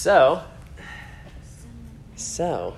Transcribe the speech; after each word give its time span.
So, 0.00 0.44
so, 2.14 2.76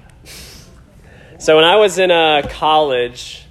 so 1.39 1.57
when 1.57 1.67
I 1.67 1.77
was 1.77 1.99
in 1.99 2.11
a 2.11 2.43
college, 2.49 3.45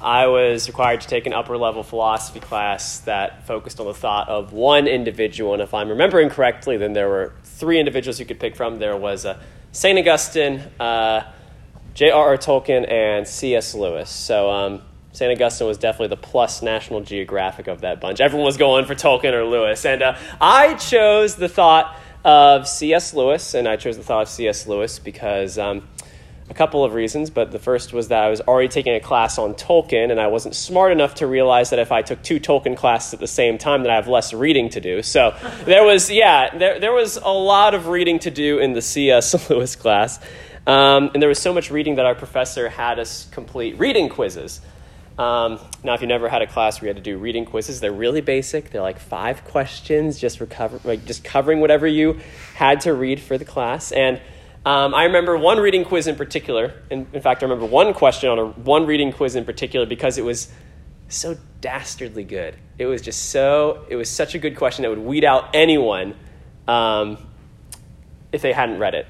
I 0.00 0.28
was 0.28 0.68
required 0.68 1.00
to 1.00 1.08
take 1.08 1.26
an 1.26 1.32
upper 1.32 1.58
level 1.58 1.82
philosophy 1.82 2.38
class 2.38 3.00
that 3.00 3.44
focused 3.44 3.80
on 3.80 3.86
the 3.86 3.92
thought 3.92 4.28
of 4.28 4.52
one 4.52 4.86
individual. 4.86 5.52
And 5.52 5.60
if 5.60 5.74
I'm 5.74 5.88
remembering 5.88 6.28
correctly, 6.28 6.76
then 6.76 6.92
there 6.92 7.08
were 7.08 7.32
three 7.42 7.80
individuals 7.80 8.20
you 8.20 8.24
could 8.24 8.38
pick 8.38 8.54
from. 8.54 8.78
There 8.78 8.96
was 8.96 9.26
uh, 9.26 9.42
St. 9.72 9.98
Augustine, 9.98 10.62
uh, 10.78 11.24
J.R.R. 11.94 12.36
Tolkien, 12.36 12.88
and 12.88 13.26
C.S. 13.26 13.74
Lewis. 13.74 14.10
So 14.10 14.48
um, 14.48 14.82
St. 15.10 15.32
Augustine 15.32 15.66
was 15.66 15.78
definitely 15.78 16.14
the 16.14 16.22
plus 16.22 16.62
National 16.62 17.00
Geographic 17.00 17.66
of 17.66 17.80
that 17.80 18.00
bunch. 18.00 18.20
Everyone 18.20 18.46
was 18.46 18.56
going 18.56 18.84
for 18.84 18.94
Tolkien 18.94 19.32
or 19.32 19.44
Lewis. 19.44 19.84
And 19.84 20.02
uh, 20.02 20.16
I 20.40 20.74
chose 20.74 21.34
the 21.34 21.48
thought 21.48 21.98
of 22.26 22.66
C.S. 22.66 23.14
Lewis, 23.14 23.54
and 23.54 23.68
I 23.68 23.76
chose 23.76 23.96
the 23.96 24.02
thought 24.02 24.22
of 24.22 24.28
C.S. 24.28 24.66
Lewis 24.66 24.98
because 24.98 25.58
um, 25.58 25.86
a 26.50 26.54
couple 26.54 26.84
of 26.84 26.92
reasons. 26.92 27.30
But 27.30 27.52
the 27.52 27.60
first 27.60 27.92
was 27.92 28.08
that 28.08 28.24
I 28.24 28.28
was 28.28 28.40
already 28.40 28.68
taking 28.68 28.94
a 28.94 29.00
class 29.00 29.38
on 29.38 29.54
Tolkien, 29.54 30.10
and 30.10 30.20
I 30.20 30.26
wasn't 30.26 30.56
smart 30.56 30.90
enough 30.90 31.14
to 31.16 31.28
realize 31.28 31.70
that 31.70 31.78
if 31.78 31.92
I 31.92 32.02
took 32.02 32.20
two 32.24 32.40
Tolkien 32.40 32.76
classes 32.76 33.14
at 33.14 33.20
the 33.20 33.28
same 33.28 33.58
time, 33.58 33.84
that 33.84 33.92
I 33.92 33.94
have 33.94 34.08
less 34.08 34.34
reading 34.34 34.68
to 34.70 34.80
do. 34.80 35.02
So 35.02 35.36
there 35.66 35.84
was, 35.84 36.10
yeah, 36.10 36.56
there, 36.58 36.80
there 36.80 36.92
was 36.92 37.16
a 37.16 37.28
lot 37.28 37.74
of 37.74 37.86
reading 37.86 38.18
to 38.20 38.30
do 38.32 38.58
in 38.58 38.72
the 38.72 38.82
C.S. 38.82 39.48
Lewis 39.50 39.76
class. 39.76 40.18
Um, 40.66 41.12
and 41.14 41.22
there 41.22 41.28
was 41.28 41.38
so 41.38 41.54
much 41.54 41.70
reading 41.70 41.94
that 41.94 42.06
our 42.06 42.16
professor 42.16 42.68
had 42.68 42.98
us 42.98 43.28
complete 43.30 43.78
reading 43.78 44.08
quizzes. 44.08 44.60
Um, 45.18 45.58
now, 45.82 45.94
if 45.94 46.02
you 46.02 46.06
never 46.06 46.28
had 46.28 46.42
a 46.42 46.46
class 46.46 46.80
where 46.80 46.88
you 46.88 46.94
had 46.94 47.02
to 47.02 47.10
do 47.10 47.16
reading 47.16 47.46
quizzes, 47.46 47.80
they're 47.80 47.92
really 47.92 48.20
basic. 48.20 48.70
They're 48.70 48.82
like 48.82 48.98
five 48.98 49.44
questions, 49.44 50.18
just 50.18 50.40
recover, 50.40 50.78
like 50.84 51.06
just 51.06 51.24
covering 51.24 51.60
whatever 51.60 51.86
you 51.86 52.20
had 52.54 52.82
to 52.82 52.92
read 52.92 53.20
for 53.20 53.38
the 53.38 53.44
class. 53.44 53.92
And 53.92 54.20
um, 54.66 54.94
I 54.94 55.04
remember 55.04 55.38
one 55.38 55.58
reading 55.58 55.84
quiz 55.84 56.06
in 56.06 56.16
particular. 56.16 56.74
In, 56.90 57.06
in 57.12 57.22
fact, 57.22 57.42
I 57.42 57.46
remember 57.46 57.66
one 57.66 57.94
question 57.94 58.28
on 58.28 58.38
a 58.38 58.46
one 58.46 58.84
reading 58.84 59.10
quiz 59.10 59.36
in 59.36 59.44
particular 59.46 59.86
because 59.86 60.18
it 60.18 60.24
was 60.24 60.52
so 61.08 61.38
dastardly 61.62 62.24
good. 62.24 62.56
It 62.76 62.86
was 62.86 63.00
just 63.00 63.30
so. 63.30 63.86
It 63.88 63.96
was 63.96 64.10
such 64.10 64.34
a 64.34 64.38
good 64.38 64.56
question 64.56 64.82
that 64.82 64.90
would 64.90 64.98
weed 64.98 65.24
out 65.24 65.50
anyone 65.54 66.14
um, 66.68 67.16
if 68.32 68.42
they 68.42 68.52
hadn't 68.52 68.78
read 68.78 68.94
it 68.94 69.06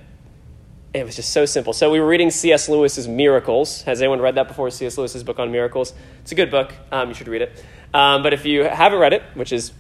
it 0.97 1.05
was 1.05 1.15
just 1.15 1.31
so 1.31 1.45
simple. 1.45 1.75
So 1.75 1.91
we 1.91 2.01
were 2.01 2.07
reading 2.07 2.31
C.S. 2.31 2.71
Lewis's 2.71 3.07
Miracles. 3.07 3.83
Has 3.83 4.01
anyone 4.01 4.19
read 4.19 4.37
that 4.37 4.49
before? 4.49 4.71
C.S. 4.71 4.97
Lewis's 4.97 5.23
book 5.23 5.39
on 5.39 5.53
miracles. 5.53 5.93
It's 6.23 6.33
a 6.33 6.35
good 6.35 6.51
book. 6.51 6.73
Um, 6.91 7.09
you 7.09 7.15
should 7.15 7.29
read 7.29 7.43
it. 7.43 7.65
Um, 7.93 8.23
but 8.23 8.33
if 8.33 8.47
you 8.47 8.65
haven't 8.65 8.99
read 8.99 9.13
it, 9.13 9.23
which 9.35 9.53
is 9.53 9.73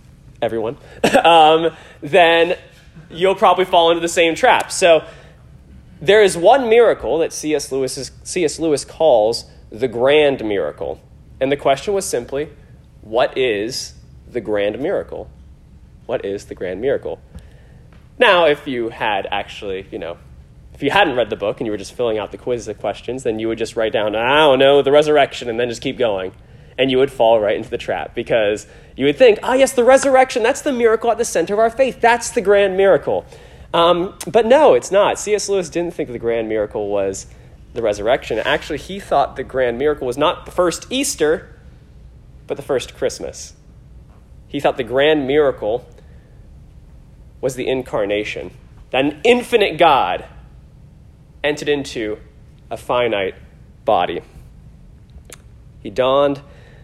everyone, 0.42 0.77
um, 1.25 1.75
then 2.03 2.59
you'll 3.11 3.34
probably 3.34 3.64
fall 3.64 3.91
into 3.91 4.03
the 4.03 4.09
same 4.09 4.34
trap. 4.34 4.70
So 4.70 5.06
there 6.03 6.22
is 6.22 6.37
one 6.37 6.69
miracle 6.69 7.19
that 7.19 7.33
C.S. 7.33 7.72
Lewis, 7.72 8.11
C.S. 8.22 8.59
Lewis 8.59 8.84
calls 8.84 9.47
the 9.70 9.89
grand 9.89 10.44
miracle. 10.44 11.00
And 11.41 11.50
the 11.50 11.56
question 11.56 11.94
was 11.94 12.05
simply, 12.05 12.50
what 13.00 13.39
is 13.39 13.94
the 14.28 14.42
grand 14.42 14.78
miracle? 14.81 15.31
What 16.05 16.27
is 16.27 16.44
the 16.44 16.55
grand 16.55 16.83
miracle? 16.83 17.20
Now, 18.19 18.47
if 18.47 18.67
you 18.67 18.91
had 18.91 19.27
actually, 19.31 19.87
you 19.91 19.98
know, 19.98 20.19
if 20.77 20.82
you 20.82 20.91
hadn't 20.91 21.16
read 21.16 21.30
the 21.30 21.36
book 21.36 21.58
and 21.58 21.66
you 21.66 21.70
were 21.70 21.78
just 21.78 21.94
filling 21.94 22.19
out 22.19 22.32
the 22.32 22.36
quiz 22.36 22.69
of 22.69 22.78
questions, 22.78 23.22
then 23.22 23.38
you 23.38 23.48
would 23.48 23.56
just 23.56 23.77
write 23.77 23.94
down, 23.94 24.14
I 24.14 24.41
don't 24.41 24.58
know, 24.58 24.82
the 24.82 24.92
resurrection, 24.92 25.48
and 25.48 25.58
then 25.58 25.70
just 25.70 25.80
keep 25.80 25.96
going. 25.96 26.32
And 26.77 26.91
you 26.91 26.98
would 26.98 27.10
fall 27.10 27.41
right 27.41 27.56
into 27.56 27.70
the 27.70 27.78
trap 27.78 28.14
because 28.14 28.66
you 28.94 29.06
would 29.06 29.16
think, 29.16 29.38
ah, 29.42 29.52
oh, 29.52 29.54
yes, 29.54 29.72
the 29.72 29.84
resurrection, 29.84 30.42
that's 30.42 30.60
the 30.60 30.74
miracle 30.74 31.10
at 31.10 31.16
the 31.16 31.24
center 31.24 31.54
of 31.54 31.60
our 31.60 31.70
faith. 31.70 32.02
That's 32.02 32.28
the 32.28 32.42
grand 32.42 32.77
miracle. 32.77 33.24
Um, 33.72 34.19
but 34.26 34.44
no, 34.44 34.75
it's 34.75 34.91
not. 34.91 35.19
C.S. 35.19 35.48
Lewis 35.48 35.70
didn't 35.70 35.94
think 35.94 36.10
the 36.10 36.19
grand 36.19 36.47
miracle 36.47 36.91
was 36.91 37.26
the 37.72 37.81
resurrection. 37.81 38.38
Actually, 38.41 38.78
he 38.78 39.00
thought 39.00 39.37
the 39.37 39.44
grand 39.44 39.78
miracle 39.78 40.06
was 40.06 40.19
not 40.19 40.44
the 40.44 40.53
first 40.53 40.87
Easter, 40.91 41.58
but 42.47 42.58
the 42.58 42.62
first 42.62 42.94
Christmas. 42.94 43.54
He 44.47 44.60
thought 44.60 44.76
the 44.76 44.84
grand 44.84 45.26
miracle 45.26 45.88
was 47.41 47.54
the 47.54 47.66
incarnation, 47.66 48.50
that 48.91 49.06
an 49.06 49.22
infinite 49.25 49.78
God 49.78 50.26
entered 51.46 51.68
into 51.68 52.18
a 52.70 52.76
finite 52.76 53.34
body. 53.84 54.22
He 55.80 55.90
donned 55.90 56.40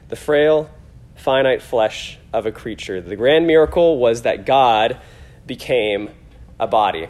the 0.08 0.16
frail, 0.16 0.70
finite 1.16 1.62
flesh 1.62 2.18
of 2.32 2.46
a 2.46 2.52
creature. 2.52 3.00
The 3.00 3.16
grand 3.16 3.46
miracle 3.46 3.98
was 3.98 4.22
that 4.22 4.46
God 4.46 4.98
became 5.46 6.10
a 6.58 6.66
body. 6.66 7.08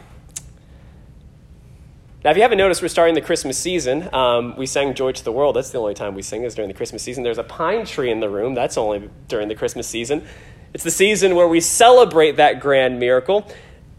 Now, 2.23 2.31
if 2.31 2.37
you 2.37 2.43
haven't 2.43 2.57
noticed, 2.57 2.81
we're 2.81 2.87
starting 2.87 3.15
the 3.15 3.21
Christmas 3.21 3.57
season. 3.57 4.07
Um, 4.13 4.55
we 4.55 4.65
sang 4.65 4.93
Joy 4.93 5.11
to 5.11 5.23
the 5.23 5.31
World. 5.31 5.57
That's 5.57 5.71
the 5.71 5.79
only 5.79 5.93
time 5.93 6.15
we 6.15 6.21
sing 6.21 6.43
is 6.43 6.55
during 6.55 6.69
the 6.69 6.73
Christmas 6.73 7.03
season. 7.03 7.23
There's 7.23 7.37
a 7.37 7.43
pine 7.43 7.85
tree 7.85 8.09
in 8.11 8.21
the 8.21 8.29
room. 8.29 8.53
That's 8.53 8.77
only 8.77 9.09
during 9.27 9.49
the 9.49 9.55
Christmas 9.55 9.87
season. 9.87 10.25
It's 10.73 10.85
the 10.85 10.91
season 10.91 11.35
where 11.35 11.47
we 11.47 11.59
celebrate 11.59 12.37
that 12.37 12.61
grand 12.61 12.97
miracle 12.97 13.51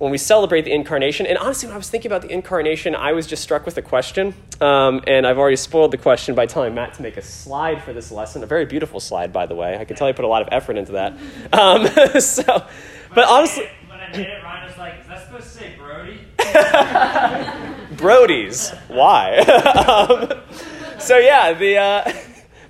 when 0.05 0.11
we 0.11 0.19
celebrate 0.19 0.67
the 0.67 0.71
incarnation. 0.71 1.25
And 1.25 1.39
honestly, 1.39 1.67
when 1.67 1.73
I 1.73 1.79
was 1.79 1.89
thinking 1.89 2.11
about 2.11 2.21
the 2.21 2.31
incarnation, 2.31 2.95
I 2.95 3.13
was 3.13 3.27
just 3.27 3.43
struck 3.43 3.65
with 3.65 3.79
a 3.79 3.83
question. 3.83 4.35
Um, 4.61 5.03
and 5.07 5.27
I've 5.27 5.39
already 5.39 5.57
spoiled 5.57 5.93
the 5.93 5.97
question 5.97 6.35
by 6.35 6.45
telling 6.45 6.75
Matt 6.75 6.93
to 6.95 7.03
make 7.03 7.17
a 7.17 7.23
slide 7.23 7.83
for 7.83 7.95
this 7.95 8.13
lesson. 8.13 8.43
A 8.43 8.47
very 8.47 8.67
beautiful 8.67 9.01
slide, 9.01 9.33
by 9.33 9.47
the 9.47 9.55
way. 9.55 9.79
I 9.79 9.87
can 9.87 9.97
tell 9.97 10.07
you 10.07 10.13
put 10.13 10.27
a 10.27 10.29
lot 10.29 10.43
of 10.43 10.49
effort 10.53 10.77
into 10.77 10.93
that. 10.93 11.15
Um, 11.55 11.87
so, 12.21 12.45
but 13.15 13.27
honestly. 13.27 13.67
When 13.89 13.99
I 13.99 14.11
made 14.11 14.27
it, 14.27 14.43
Ryan 14.45 14.69
was 14.69 14.77
like, 14.77 15.01
is 15.01 15.07
that 15.07 15.25
supposed 15.25 15.45
to 15.45 15.51
say 15.51 15.75
Brody? 15.79 16.21
Brody's. 17.97 18.73
Why? 18.89 19.39
um, 19.39 20.43
so, 21.01 21.17
yeah, 21.17 21.55
the. 21.55 21.79
Uh, 21.79 22.13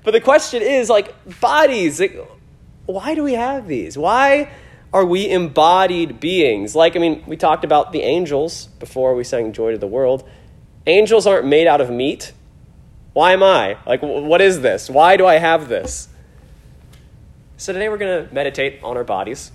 but 0.05 0.13
the 0.13 0.21
question 0.21 0.63
is 0.63 0.89
like, 0.89 1.13
bodies. 1.41 1.99
Like, 1.99 2.17
why 2.87 3.17
do 3.17 3.25
we 3.25 3.33
have 3.33 3.67
these? 3.67 3.99
Why 3.99 4.53
are 4.95 5.05
we 5.05 5.29
embodied 5.29 6.21
beings? 6.21 6.77
Like, 6.77 6.95
I 6.95 7.01
mean, 7.01 7.25
we 7.27 7.37
talked 7.37 7.65
about 7.65 7.91
the 7.91 8.03
angels 8.03 8.67
before 8.79 9.17
we 9.17 9.25
sang 9.25 9.53
Joy 9.53 9.73
to 9.73 9.79
the 9.79 9.89
World. 9.89 10.27
Angels 10.87 11.27
aren't 11.27 11.47
made 11.47 11.67
out 11.67 11.81
of 11.81 11.91
meat. 11.91 12.33
Why 13.13 13.33
am 13.33 13.43
I? 13.43 13.77
Like, 13.87 14.03
what 14.03 14.41
is 14.41 14.61
this? 14.61 14.89
Why 14.89 15.17
do 15.17 15.27
I 15.27 15.35
have 15.35 15.69
this? 15.69 16.09
So, 17.57 17.73
today 17.73 17.89
we're 17.89 17.99
going 17.99 18.29
to 18.29 18.33
meditate 18.33 18.85
on 18.85 18.97
our 18.97 19.03
bodies. 19.03 19.51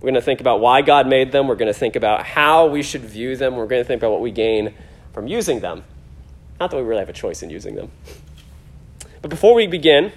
We're 0.00 0.06
going 0.10 0.14
to 0.14 0.22
think 0.22 0.40
about 0.40 0.58
why 0.58 0.82
God 0.82 1.06
made 1.06 1.30
them. 1.30 1.46
We're 1.46 1.54
going 1.54 1.72
to 1.72 1.78
think 1.78 1.94
about 1.94 2.26
how 2.26 2.66
we 2.66 2.82
should 2.82 3.02
view 3.02 3.36
them. 3.36 3.54
We're 3.54 3.68
going 3.68 3.82
to 3.82 3.86
think 3.86 4.02
about 4.02 4.10
what 4.10 4.20
we 4.20 4.32
gain 4.32 4.74
from 5.12 5.28
using 5.28 5.60
them. 5.60 5.84
Not 6.58 6.72
that 6.72 6.76
we 6.76 6.82
really 6.82 7.00
have 7.00 7.08
a 7.08 7.12
choice 7.12 7.44
in 7.44 7.50
using 7.50 7.76
them. 7.76 7.92
But 9.20 9.28
before 9.28 9.54
we 9.54 9.68
begin, 9.68 10.10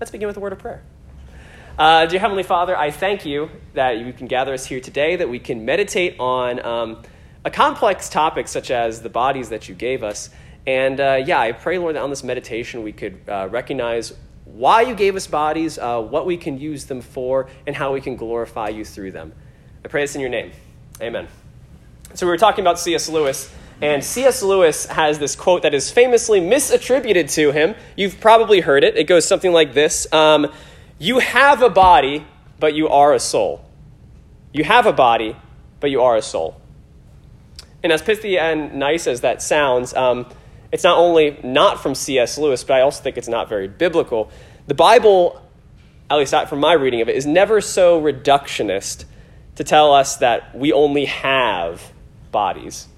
let's 0.00 0.10
begin 0.10 0.26
with 0.26 0.38
a 0.38 0.40
word 0.40 0.54
of 0.54 0.58
prayer. 0.58 0.82
Uh, 1.78 2.06
dear 2.06 2.20
Heavenly 2.20 2.42
Father, 2.42 2.74
I 2.74 2.90
thank 2.90 3.26
you 3.26 3.50
that 3.74 3.98
you 3.98 4.10
can 4.10 4.28
gather 4.28 4.54
us 4.54 4.64
here 4.64 4.80
today, 4.80 5.16
that 5.16 5.28
we 5.28 5.38
can 5.38 5.66
meditate 5.66 6.18
on 6.18 6.64
um, 6.64 7.02
a 7.44 7.50
complex 7.50 8.08
topic 8.08 8.48
such 8.48 8.70
as 8.70 9.02
the 9.02 9.10
bodies 9.10 9.50
that 9.50 9.68
you 9.68 9.74
gave 9.74 10.02
us. 10.02 10.30
And 10.66 10.98
uh, 10.98 11.22
yeah, 11.26 11.38
I 11.38 11.52
pray, 11.52 11.76
Lord, 11.76 11.96
that 11.96 12.02
on 12.02 12.08
this 12.08 12.24
meditation 12.24 12.82
we 12.82 12.92
could 12.92 13.20
uh, 13.28 13.48
recognize 13.50 14.14
why 14.46 14.80
you 14.80 14.94
gave 14.94 15.16
us 15.16 15.26
bodies, 15.26 15.76
uh, 15.76 16.00
what 16.00 16.24
we 16.24 16.38
can 16.38 16.58
use 16.58 16.86
them 16.86 17.02
for, 17.02 17.50
and 17.66 17.76
how 17.76 17.92
we 17.92 18.00
can 18.00 18.16
glorify 18.16 18.70
you 18.70 18.82
through 18.82 19.12
them. 19.12 19.34
I 19.84 19.88
pray 19.88 20.02
this 20.02 20.14
in 20.14 20.22
your 20.22 20.30
name. 20.30 20.52
Amen. 21.02 21.28
So 22.14 22.24
we 22.24 22.30
were 22.30 22.38
talking 22.38 22.62
about 22.62 22.78
C.S. 22.78 23.10
Lewis. 23.10 23.52
And 23.82 24.02
C.S. 24.02 24.42
Lewis 24.42 24.86
has 24.86 25.18
this 25.18 25.36
quote 25.36 25.60
that 25.60 25.74
is 25.74 25.90
famously 25.90 26.40
misattributed 26.40 27.30
to 27.34 27.52
him. 27.52 27.74
You've 27.96 28.18
probably 28.18 28.60
heard 28.60 28.82
it. 28.82 28.96
It 28.96 29.04
goes 29.04 29.26
something 29.26 29.52
like 29.52 29.74
this 29.74 30.10
um, 30.10 30.50
you 30.98 31.18
have 31.18 31.62
a 31.62 31.70
body, 31.70 32.26
but 32.58 32.74
you 32.74 32.88
are 32.88 33.12
a 33.12 33.20
soul. 33.20 33.64
You 34.52 34.64
have 34.64 34.86
a 34.86 34.92
body, 34.92 35.36
but 35.80 35.90
you 35.90 36.02
are 36.02 36.16
a 36.16 36.22
soul. 36.22 36.60
And 37.82 37.92
as 37.92 38.02
pithy 38.02 38.38
and 38.38 38.74
nice 38.74 39.06
as 39.06 39.20
that 39.20 39.42
sounds, 39.42 39.94
um, 39.94 40.26
it's 40.72 40.82
not 40.82 40.98
only 40.98 41.38
not 41.44 41.82
from 41.82 41.94
C.S. 41.94 42.38
Lewis, 42.38 42.64
but 42.64 42.74
I 42.74 42.80
also 42.80 43.02
think 43.02 43.16
it's 43.16 43.28
not 43.28 43.48
very 43.48 43.68
biblical. 43.68 44.30
The 44.66 44.74
Bible, 44.74 45.40
at 46.10 46.16
least 46.16 46.34
from 46.48 46.60
my 46.60 46.72
reading 46.72 47.00
of 47.00 47.08
it, 47.08 47.16
is 47.16 47.26
never 47.26 47.60
so 47.60 48.00
reductionist 48.00 49.04
to 49.56 49.64
tell 49.64 49.92
us 49.92 50.16
that 50.16 50.56
we 50.56 50.72
only 50.72 51.04
have 51.06 51.92
bodies. 52.30 52.88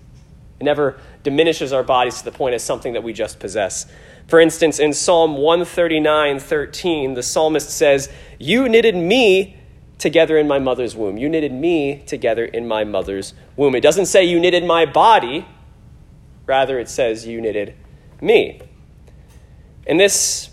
It 0.61 0.65
never 0.65 0.99
diminishes 1.23 1.73
our 1.73 1.83
bodies 1.83 2.19
to 2.19 2.25
the 2.25 2.33
point 2.33 2.55
as 2.55 2.63
something 2.63 2.95
that 2.95 3.03
we 3.03 3.13
just 3.13 3.39
possess. 3.39 3.87
For 4.29 4.39
instance, 4.41 4.79
in 4.79 4.93
Psalm 4.93 5.39
139 5.39 6.39
13, 6.39 7.15
the 7.15 7.23
psalmist 7.23 7.71
says, 7.71 8.11
You 8.39 8.69
knitted 8.69 8.95
me 8.95 9.57
together 9.97 10.37
in 10.37 10.47
my 10.47 10.59
mother's 10.59 10.95
womb. 10.95 11.17
You 11.17 11.31
knitted 11.31 11.53
me 11.53 12.03
together 12.07 12.45
in 12.45 12.69
my 12.69 12.85
mother's 12.85 13.33
womb. 13.57 13.75
It 13.75 13.81
doesn't 13.81 14.07
say 14.07 14.25
you 14.25 14.39
knitted 14.39 14.65
my 14.65 14.85
body, 14.85 15.47
rather, 16.45 16.79
it 16.79 16.91
says 16.91 17.27
you 17.27 17.41
knitted 17.41 17.75
me. 18.21 18.61
And 19.87 19.99
this 19.99 20.51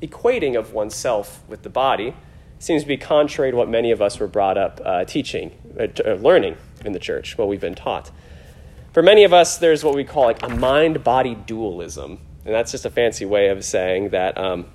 equating 0.00 0.56
of 0.56 0.72
oneself 0.72 1.42
with 1.48 1.62
the 1.62 1.68
body 1.68 2.14
seems 2.60 2.82
to 2.82 2.88
be 2.88 2.96
contrary 2.96 3.50
to 3.50 3.56
what 3.56 3.68
many 3.68 3.90
of 3.90 4.00
us 4.00 4.20
were 4.20 4.28
brought 4.28 4.56
up 4.56 4.80
uh, 4.84 5.04
teaching, 5.04 5.50
uh, 5.78 5.88
uh 6.06 6.14
learning. 6.14 6.56
in 6.84 6.92
the 6.92 6.98
church, 7.00 7.36
what 7.36 7.48
we've 7.48 7.60
been 7.60 7.74
taught. 7.74 8.12
For 8.92 9.02
many 9.02 9.24
of 9.24 9.32
us, 9.32 9.58
there's 9.58 9.82
what 9.82 9.96
we 9.96 10.04
call 10.04 10.24
like 10.24 10.42
a 10.44 10.48
mind 10.48 11.02
body 11.02 11.34
dualism. 11.34 12.20
And 12.44 12.54
that's 12.54 12.72
just 12.72 12.86
a 12.86 12.90
fancy 12.90 13.24
way 13.24 13.48
of 13.48 13.64
saying 13.64 14.10
that 14.10 14.38
um, 14.38 14.66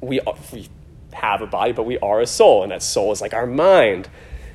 we, 0.00 0.20
we 0.52 0.68
have 1.12 1.40
a 1.40 1.46
body, 1.46 1.72
but 1.72 1.84
we 1.84 1.98
are 1.98 2.20
a 2.20 2.26
soul. 2.26 2.62
And 2.62 2.72
that 2.72 2.82
soul 2.82 3.12
is 3.12 3.20
like 3.20 3.32
our 3.32 3.46
mind. 3.46 4.08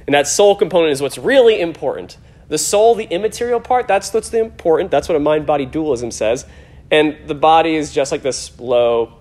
And 0.05 0.13
that 0.13 0.27
soul 0.27 0.55
component 0.55 0.91
is 0.91 1.01
what's 1.01 1.17
really 1.17 1.59
important. 1.59 2.17
The 2.49 2.57
soul, 2.57 2.95
the 2.95 3.05
immaterial 3.05 3.59
part, 3.59 3.87
that's 3.87 4.13
what's 4.13 4.29
the 4.29 4.39
important. 4.39 4.91
That's 4.91 5.07
what 5.07 5.15
a 5.15 5.19
mind 5.19 5.45
body 5.45 5.65
dualism 5.65 6.11
says. 6.11 6.45
And 6.91 7.17
the 7.27 7.35
body 7.35 7.75
is 7.75 7.93
just 7.93 8.11
like 8.11 8.23
this 8.23 8.59
low, 8.59 9.13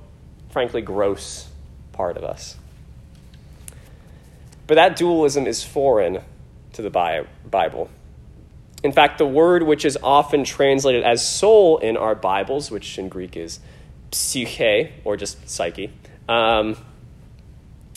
frankly, 0.51 0.81
gross 0.81 1.49
part 1.93 2.17
of 2.17 2.25
us. 2.25 2.57
But 4.67 4.77
that 4.77 4.97
dualism 4.97 5.47
is 5.47 5.63
foreign 5.63 6.23
to 6.73 6.83
the 6.83 6.91
Bible. 6.91 7.91
In 8.83 8.93
fact, 8.93 9.19
the 9.19 9.27
word 9.27 9.65
which 9.65 9.85
is 9.85 9.99
often 10.03 10.45
translated 10.45 11.03
as 11.03 11.27
soul 11.27 11.79
in 11.79 11.97
our 11.97 12.15
Bibles, 12.15 12.71
which 12.71 12.99
in 12.99 13.09
Greek 13.09 13.37
is 13.37 13.59
psyche, 14.13 14.93
or 15.05 15.17
just 15.17 15.49
psyche, 15.49 15.93
um, 16.29 16.77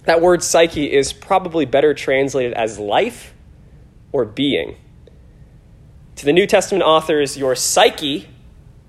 that 0.05 0.21
word 0.21 0.41
psyche 0.41 0.91
is 0.91 1.13
probably 1.13 1.65
better 1.65 1.93
translated 1.93 2.53
as 2.53 2.79
life 2.79 3.33
or 4.11 4.25
being. 4.25 4.75
To 6.15 6.25
the 6.25 6.33
New 6.33 6.47
Testament 6.47 6.83
authors, 6.83 7.37
your 7.37 7.55
psyche 7.55 8.27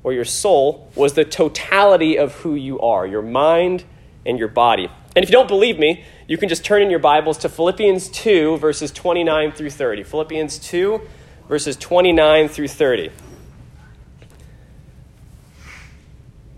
or 0.03 0.13
your 0.13 0.25
soul 0.25 0.91
was 0.95 1.13
the 1.13 1.25
totality 1.25 2.17
of 2.19 2.35
who 2.37 2.55
you 2.55 2.81
are, 2.81 3.07
your 3.07 3.23
mind 3.23 3.85
and 4.25 4.39
your 4.39 4.49
body. 4.49 4.89
And 5.15 5.23
if 5.23 5.29
you 5.29 5.33
don't 5.33 5.49
believe 5.49 5.79
me, 5.79 6.05
you 6.27 6.39
can 6.39 6.49
just 6.49 6.65
turn 6.65 6.81
in 6.81 6.89
your 6.89 6.99
Bibles 6.99 7.37
to 7.39 7.49
Philippians 7.49 8.09
2, 8.09 8.57
verses 8.57 8.91
29 8.91 9.53
through 9.53 9.71
30. 9.71 10.03
Philippians 10.05 10.59
2, 10.59 11.01
verses 11.49 11.77
29 11.77 12.49
through 12.49 12.69
30. 12.69 13.11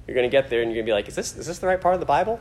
You're 0.07 0.15
going 0.15 0.29
to 0.29 0.31
get 0.31 0.51
there 0.51 0.61
and 0.61 0.71
you're 0.71 0.77
going 0.77 0.87
to 0.87 0.91
be 0.91 0.95
like, 0.95 1.09
is 1.09 1.15
this, 1.15 1.37
is 1.37 1.47
this 1.47 1.59
the 1.59 1.67
right 1.67 1.81
part 1.81 1.95
of 1.95 2.01
the 2.01 2.07
Bible? 2.07 2.41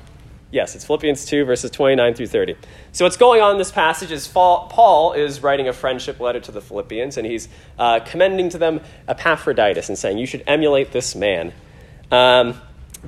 Yes, 0.53 0.75
it's 0.75 0.85
Philippians 0.85 1.25
2, 1.25 1.45
verses 1.45 1.71
29 1.71 2.13
through 2.13 2.27
30. 2.27 2.55
So, 2.91 3.05
what's 3.05 3.17
going 3.17 3.41
on 3.41 3.53
in 3.53 3.57
this 3.57 3.71
passage 3.71 4.11
is 4.11 4.27
Paul 4.27 5.13
is 5.13 5.41
writing 5.41 5.67
a 5.67 5.73
friendship 5.73 6.19
letter 6.19 6.39
to 6.41 6.51
the 6.51 6.61
Philippians, 6.61 7.17
and 7.17 7.25
he's 7.25 7.49
uh, 7.79 8.01
commending 8.01 8.49
to 8.49 8.59
them 8.59 8.81
Epaphroditus 9.07 9.89
and 9.89 9.97
saying, 9.97 10.19
You 10.19 10.27
should 10.27 10.43
emulate 10.45 10.91
this 10.91 11.15
man. 11.15 11.53
Um, 12.11 12.61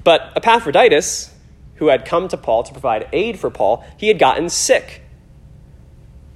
but 0.03 0.33
Epaphroditus, 0.35 1.31
who 1.75 1.89
had 1.89 2.03
come 2.05 2.27
to 2.29 2.37
Paul 2.37 2.63
to 2.63 2.71
provide 2.71 3.07
aid 3.13 3.39
for 3.39 3.51
Paul, 3.51 3.85
he 3.95 4.07
had 4.07 4.17
gotten 4.17 4.49
sick. 4.49 5.03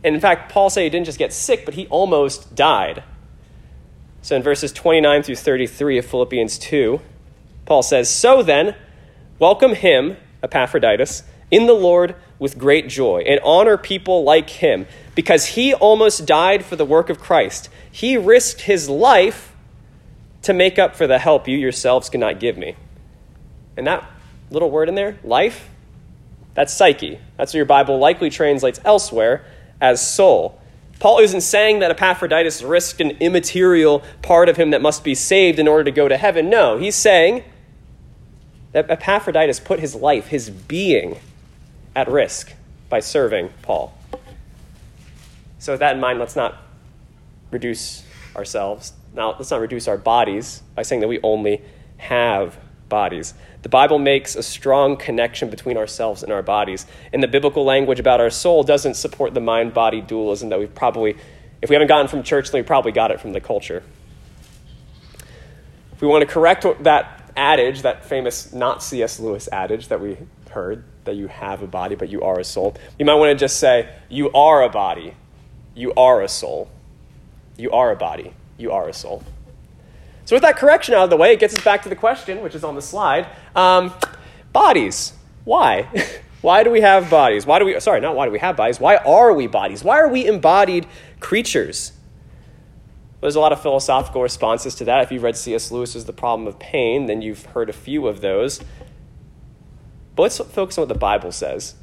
And 0.04 0.16
in 0.16 0.22
fact, 0.22 0.52
Paul 0.52 0.70
said 0.70 0.84
he 0.84 0.90
didn't 0.90 1.06
just 1.06 1.20
get 1.20 1.34
sick, 1.34 1.66
but 1.66 1.74
he 1.74 1.88
almost 1.88 2.56
died. 2.56 3.04
So, 4.22 4.36
in 4.36 4.44
verses 4.44 4.72
29 4.72 5.24
through 5.24 5.36
33 5.36 5.98
of 5.98 6.06
Philippians 6.06 6.58
2, 6.58 7.00
Paul 7.66 7.84
says, 7.84 8.10
So 8.10 8.44
then, 8.44 8.76
welcome 9.40 9.76
him 9.76 10.18
Epaphroditus, 10.44 11.24
in 11.52 11.66
the 11.66 11.74
Lord 11.74 12.16
with 12.38 12.58
great 12.58 12.88
joy 12.88 13.24
and 13.28 13.40
honor 13.44 13.78
people 13.78 14.24
like 14.24 14.50
him 14.50 14.86
because 15.16 15.46
he 15.48 15.74
almost 15.74 16.26
died 16.26 16.64
for 16.64 16.76
the 16.76 16.86
work 16.86 17.10
of 17.10 17.20
Christ. 17.20 17.70
He 17.92 18.18
risked 18.18 18.62
his 18.62 18.88
life 18.88 19.54
to 20.44 20.54
make 20.54 20.80
up 20.80 20.96
for 20.96 21.08
the 21.08 21.20
help 21.20 21.48
you 21.48 21.58
yourselves 21.58 22.10
cannot 22.10 22.40
give 22.40 22.58
me. 22.58 22.76
And 23.76 23.88
that 23.88 24.10
little 24.50 24.72
word 24.72 24.88
in 24.88 24.96
there, 24.96 25.18
life, 25.24 25.70
that's 26.54 26.74
psyche. 26.74 27.20
That's 27.38 27.54
what 27.54 27.58
your 27.58 27.66
Bible 27.66 28.00
likely 28.00 28.30
translates 28.30 28.80
elsewhere 28.86 29.46
as 29.82 30.06
soul. 30.06 30.60
Paul 31.00 31.20
isn't 31.20 31.42
saying 31.42 31.80
that 31.80 31.92
Epaphroditus 31.92 32.62
risked 32.62 33.00
an 33.00 33.12
immaterial 33.22 34.04
part 34.22 34.50
of 34.50 34.58
him 34.58 34.72
that 34.72 34.82
must 34.82 35.04
be 35.04 35.16
saved 35.16 35.58
in 35.58 35.68
order 35.68 35.86
to 35.86 35.92
go 35.92 36.08
to 36.08 36.18
heaven. 36.18 36.50
No, 36.50 36.78
he's 36.78 36.96
saying 36.96 37.44
that 38.74 38.90
Epaphroditus 38.90 39.60
put 39.60 39.80
his 39.80 39.96
life, 39.96 40.28
his 40.28 40.50
being, 40.50 41.18
at 41.96 42.10
risk 42.10 42.54
by 42.90 43.00
serving 43.00 43.50
Paul. 43.62 43.98
So, 45.58 45.74
with 45.74 45.80
that 45.80 45.96
in 45.96 46.02
mind, 46.02 46.20
let's 46.20 46.36
not 46.36 46.58
reduce 47.52 48.04
ourselves. 48.36 48.94
Now, 49.14 49.32
let's 49.32 49.52
not 49.52 49.60
reduce 49.60 49.88
our 49.88 49.98
bodies 49.98 50.62
by 50.76 50.84
saying 50.84 51.02
that 51.02 51.08
we 51.08 51.20
only 51.22 51.62
have 51.98 52.58
bodies. 52.90 53.34
The 53.62 53.70
Bible 53.70 54.00
makes 54.00 54.36
a 54.36 54.44
strong 54.44 54.98
connection 54.98 55.50
between 55.50 55.78
ourselves 55.78 56.24
and 56.24 56.32
our 56.32 56.42
bodies. 56.42 56.86
And 57.14 57.24
the 57.24 57.28
biblical 57.28 57.64
language 57.64 58.00
about 58.00 58.20
our 58.20 58.30
soul 58.30 58.64
doesn't 58.64 58.96
support 58.96 59.34
the 59.34 59.40
mind 59.40 59.74
body 59.74 60.02
dualism 60.02 60.50
that 60.50 60.60
we've 60.60 60.74
probably, 60.74 61.16
if 61.62 61.70
we 61.70 61.76
haven't 61.76 61.88
gotten 61.88 62.08
from 62.08 62.24
church, 62.24 62.52
then 62.52 62.62
we 62.62 62.66
probably 62.66 62.92
got 62.92 63.12
it 63.12 63.22
from 63.22 63.34
the 63.34 63.42
culture. 63.42 63.84
If 65.94 66.02
we 66.02 66.08
want 66.08 66.22
to 66.22 66.34
correct 66.34 66.66
that 66.84 67.32
adage, 67.36 67.82
that 67.84 68.06
famous 68.06 68.54
not 68.54 68.82
C.S. 68.82 69.20
Lewis 69.20 69.48
adage 69.52 69.90
that 69.90 70.02
we 70.02 70.18
heard, 70.50 70.84
that 71.06 71.16
you 71.16 71.28
have 71.28 71.62
a 71.62 71.68
body 71.68 71.96
but 71.96 72.10
you 72.10 72.22
are 72.22 72.40
a 72.40 72.44
soul, 72.44 72.76
you 72.98 73.06
might 73.06 73.16
want 73.16 73.32
to 73.32 73.36
just 73.36 73.60
say, 73.60 73.90
You 74.10 74.32
are 74.32 74.64
a 74.64 74.70
body, 74.70 75.14
you 75.76 75.94
are 75.94 76.22
a 76.22 76.28
soul. 76.28 76.70
You 77.58 77.72
are 77.72 77.92
a 77.92 77.96
body, 77.98 78.34
you 78.58 78.72
are 78.72 78.88
a 78.88 78.94
soul. 78.94 79.22
So, 80.30 80.36
with 80.36 80.44
that 80.44 80.58
correction 80.58 80.94
out 80.94 81.06
of 81.06 81.10
the 81.10 81.18
way, 81.18 81.34
it 81.34 81.40
gets 81.40 81.56
us 81.56 81.64
back 81.64 81.82
to 81.82 81.90
the 81.90 81.96
question, 81.96 82.42
which 82.44 82.54
is 82.54 82.64
on 82.64 82.76
the 82.76 82.84
slide 82.84 83.26
um, 83.56 83.92
bodies. 84.54 85.14
Why? 85.44 85.90
why 86.42 86.64
do 86.64 86.70
we 86.70 86.82
have 86.82 87.10
bodies? 87.10 87.48
Why 87.48 87.58
do 87.58 87.66
we, 87.66 87.80
sorry, 87.80 88.00
not 88.00 88.16
why 88.16 88.28
do 88.28 88.32
we 88.32 88.38
have 88.38 88.56
bodies? 88.56 88.80
Why 88.80 88.98
are 88.98 89.34
we 89.34 89.48
bodies? 89.48 89.84
Why 89.84 90.00
are 90.00 90.08
we 90.08 90.28
embodied 90.28 90.86
creatures? 91.20 91.94
There's 93.22 93.36
a 93.36 93.40
lot 93.40 93.54
of 93.54 93.60
philosophical 93.60 94.22
responses 94.22 94.76
to 94.76 94.86
that. 94.86 95.02
If 95.02 95.12
you've 95.12 95.24
read 95.24 95.36
C.S. 95.36 95.72
Lewis's 95.72 96.06
The 96.06 96.14
Problem 96.14 96.48
of 96.48 96.60
Pain, 96.60 97.08
then 97.08 97.24
you've 97.24 97.46
heard 97.48 97.68
a 97.68 97.74
few 97.74 98.08
of 98.08 98.22
those. 98.22 98.60
But 100.16 100.22
let's 100.22 100.38
focus 100.38 100.78
on 100.78 100.84
what 100.84 100.90
the 100.90 101.00
Bible 101.00 101.32
says. 101.32 101.74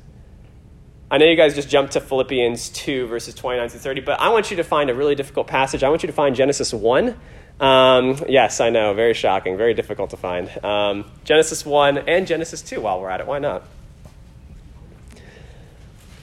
I 1.10 1.19
know 1.19 1.26
you 1.26 1.34
guys 1.34 1.56
just 1.56 1.69
jumped 1.69 1.94
to 1.94 2.00
Philippians 2.00 2.69
2, 2.69 3.08
verses 3.08 3.34
29 3.34 3.70
to 3.70 3.78
30, 3.81 4.02
but 4.02 4.20
I 4.20 4.28
want 4.28 4.52
you 4.52 4.56
to 4.58 4.64
find 4.64 4.88
a 4.88 4.94
really 4.94 5.16
difficult 5.16 5.48
passage. 5.48 5.82
I 5.82 5.88
want 5.88 6.04
you 6.04 6.06
to 6.06 6.12
find 6.12 6.37
Genesis 6.37 6.72
1. 6.72 7.16
Um, 7.58 8.23
yes, 8.29 8.61
I 8.61 8.70
know, 8.70 8.93
very 8.94 9.14
shocking, 9.14 9.56
very 9.56 9.75
difficult 9.75 10.11
to 10.11 10.17
find. 10.17 10.50
Um, 10.64 11.11
Genesis 11.25 11.64
1 11.64 11.99
and 11.99 12.26
Genesis 12.26 12.62
2 12.62 12.81
while 12.81 13.00
we're 13.00 13.11
at 13.11 13.20
it. 13.20 13.26
Why 13.26 13.38
not? 13.38 13.62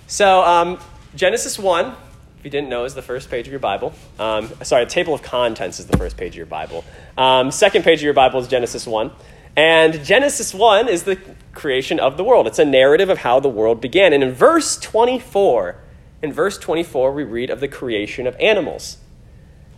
So, 0.08 0.44
um, 0.44 0.80
Genesis 1.16 1.58
1 1.58 1.96
if 2.44 2.48
you 2.48 2.52
didn't 2.52 2.68
know, 2.68 2.84
is 2.84 2.94
the 2.94 3.02
first 3.02 3.30
page 3.30 3.48
of 3.48 3.54
your 3.54 3.62
Bible. 3.62 3.94
Um, 4.20 4.52
sorry, 4.64 4.86
table 4.86 5.14
of 5.14 5.22
contents 5.22 5.80
is 5.80 5.86
the 5.86 5.96
first 5.96 6.18
page 6.18 6.34
of 6.34 6.36
your 6.36 6.46
Bible. 6.46 6.84
Um, 7.18 7.52
second 7.52 7.84
page 7.84 8.00
of 8.00 8.04
your 8.04 8.14
Bible 8.14 8.42
is 8.42 8.50
Genesis 8.50 8.86
1. 8.86 9.12
And 9.56 10.04
Genesis 10.04 10.54
1 10.54 10.90
is 10.90 11.04
the 11.04 11.18
creation 11.54 12.02
of 12.02 12.18
the 12.18 12.24
world. 12.26 12.46
It's 12.48 12.60
a 12.60 12.66
narrative 12.66 13.10
of 13.10 13.20
how 13.20 13.40
the 13.40 13.48
world 13.48 13.80
began. 13.80 14.12
And 14.12 14.22
in 14.22 14.34
verse 14.34 14.78
24, 14.78 15.78
in 16.22 16.34
verse 16.34 16.58
24, 16.58 17.14
we 17.14 17.24
read 17.24 17.50
of 17.50 17.62
the 17.62 17.70
creation 17.70 18.28
of 18.28 18.36
animals. 18.42 18.98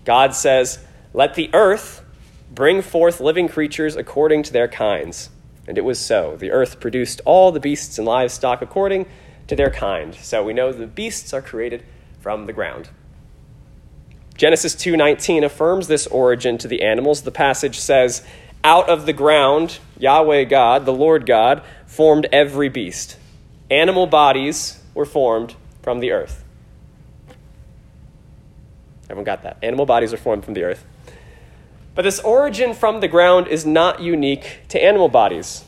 God 0.03 0.33
says, 0.33 0.79
Let 1.15 1.36
the 1.36 1.50
earth 1.53 2.03
bring 2.51 2.81
forth 2.81 3.22
living 3.22 3.48
creatures 3.48 3.95
according 3.95 4.43
to 4.43 4.51
their 4.51 4.67
kinds. 4.67 5.29
And 5.65 5.77
it 5.77 5.86
was 5.86 5.98
so. 5.98 6.36
The 6.36 6.51
earth 6.51 6.81
produced 6.81 7.22
all 7.24 7.53
the 7.53 7.60
beasts 7.62 7.98
and 7.98 8.05
livestock 8.05 8.62
according 8.62 9.05
to 9.48 9.55
their 9.55 9.69
kind. 9.69 10.13
So 10.13 10.43
we 10.43 10.51
know 10.51 10.74
the 10.74 10.86
beasts 10.86 11.34
are 11.34 11.41
created 11.41 11.86
from 12.19 12.48
the 12.48 12.51
ground. 12.51 12.89
Genesis 14.36 14.75
2:19 14.75 15.45
affirms 15.45 15.88
this 15.88 16.05
origin 16.07 16.57
to 16.57 16.67
the 16.67 16.81
animals. 16.81 17.22
The 17.22 17.31
passage 17.31 17.79
says, 17.79 18.22
"Out 18.62 18.89
of 18.89 19.05
the 19.05 19.13
ground, 19.13 19.79
Yahweh 19.98 20.43
God, 20.43 20.86
the 20.86 20.91
Lord 20.91 21.25
God, 21.25 21.62
formed 21.86 22.27
every 22.34 22.67
beast. 22.67 23.15
Animal 23.72 24.05
bodies 24.05 24.84
were 24.93 25.05
formed 25.05 25.55
from 25.81 26.01
the 26.01 26.12
earth." 26.12 26.43
Everyone 29.05 29.24
got 29.24 29.43
that? 29.43 29.55
Animal 29.63 29.86
bodies 29.86 30.12
are 30.12 30.17
formed 30.17 30.43
from 30.43 30.55
the 30.55 30.63
earth. 30.63 30.84
But 31.95 32.03
this 32.03 32.19
origin 32.19 32.73
from 32.73 32.99
the 32.99 33.07
ground 33.07 33.47
is 33.47 33.65
not 33.65 34.01
unique 34.01 34.59
to 34.67 34.83
animal 34.83 35.07
bodies. 35.07 35.63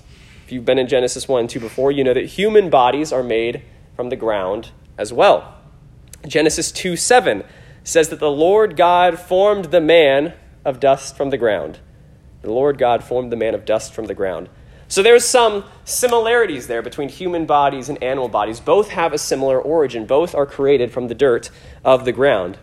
If 0.46 0.52
you've 0.52 0.66
been 0.66 0.78
in 0.78 0.88
Genesis 0.88 1.28
1 1.28 1.40
and 1.42 1.50
2 1.50 1.60
before, 1.60 1.92
you 1.92 2.04
know 2.04 2.14
that 2.14 2.26
human 2.26 2.70
bodies 2.70 3.12
are 3.12 3.24
made 3.24 3.64
from 3.96 4.10
the 4.10 4.16
ground 4.18 4.72
as 4.98 5.14
well. 5.14 5.56
Genesis 6.28 6.72
2 6.72 6.98
7 6.98 7.44
says 7.84 8.10
that 8.10 8.20
the 8.20 8.32
Lord 8.32 8.76
God 8.76 9.18
formed 9.18 9.66
the 9.66 9.80
man 9.80 10.34
of 10.66 10.82
dust 10.82 11.16
from 11.16 11.30
the 11.30 11.38
ground. 11.38 11.80
The 12.42 12.52
Lord 12.52 12.78
God 12.78 13.04
formed 13.04 13.32
the 13.32 13.38
man 13.38 13.56
of 13.56 13.64
dust 13.64 13.94
from 13.94 14.06
the 14.06 14.14
ground. 14.14 14.50
So 14.90 15.02
there's 15.02 15.26
some 15.26 15.64
similarities 15.86 16.68
there 16.68 16.82
between 16.82 17.10
human 17.10 17.46
bodies 17.46 17.90
and 17.90 18.02
animal 18.04 18.28
bodies. 18.28 18.60
Both 18.60 18.90
have 18.90 19.14
a 19.14 19.18
similar 19.18 19.60
origin, 19.60 20.06
both 20.06 20.36
are 20.36 20.46
created 20.46 20.92
from 20.92 21.08
the 21.08 21.16
dirt 21.16 21.50
of 21.84 22.04
the 22.04 22.12
ground. 22.12 22.58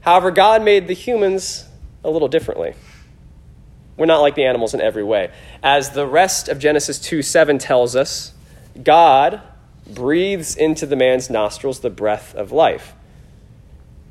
However, 0.00 0.30
God 0.30 0.62
made 0.62 0.88
the 0.88 0.94
humans 0.94 1.67
a 2.04 2.10
little 2.10 2.28
differently. 2.28 2.74
We're 3.96 4.06
not 4.06 4.20
like 4.20 4.36
the 4.36 4.44
animals 4.44 4.74
in 4.74 4.80
every 4.80 5.02
way. 5.02 5.32
As 5.62 5.90
the 5.90 6.06
rest 6.06 6.48
of 6.48 6.58
Genesis 6.58 6.98
2 7.00 7.22
7 7.22 7.58
tells 7.58 7.96
us, 7.96 8.32
God 8.82 9.42
breathes 9.88 10.56
into 10.56 10.86
the 10.86 10.96
man's 10.96 11.30
nostrils 11.30 11.80
the 11.80 11.90
breath 11.90 12.34
of 12.34 12.52
life. 12.52 12.94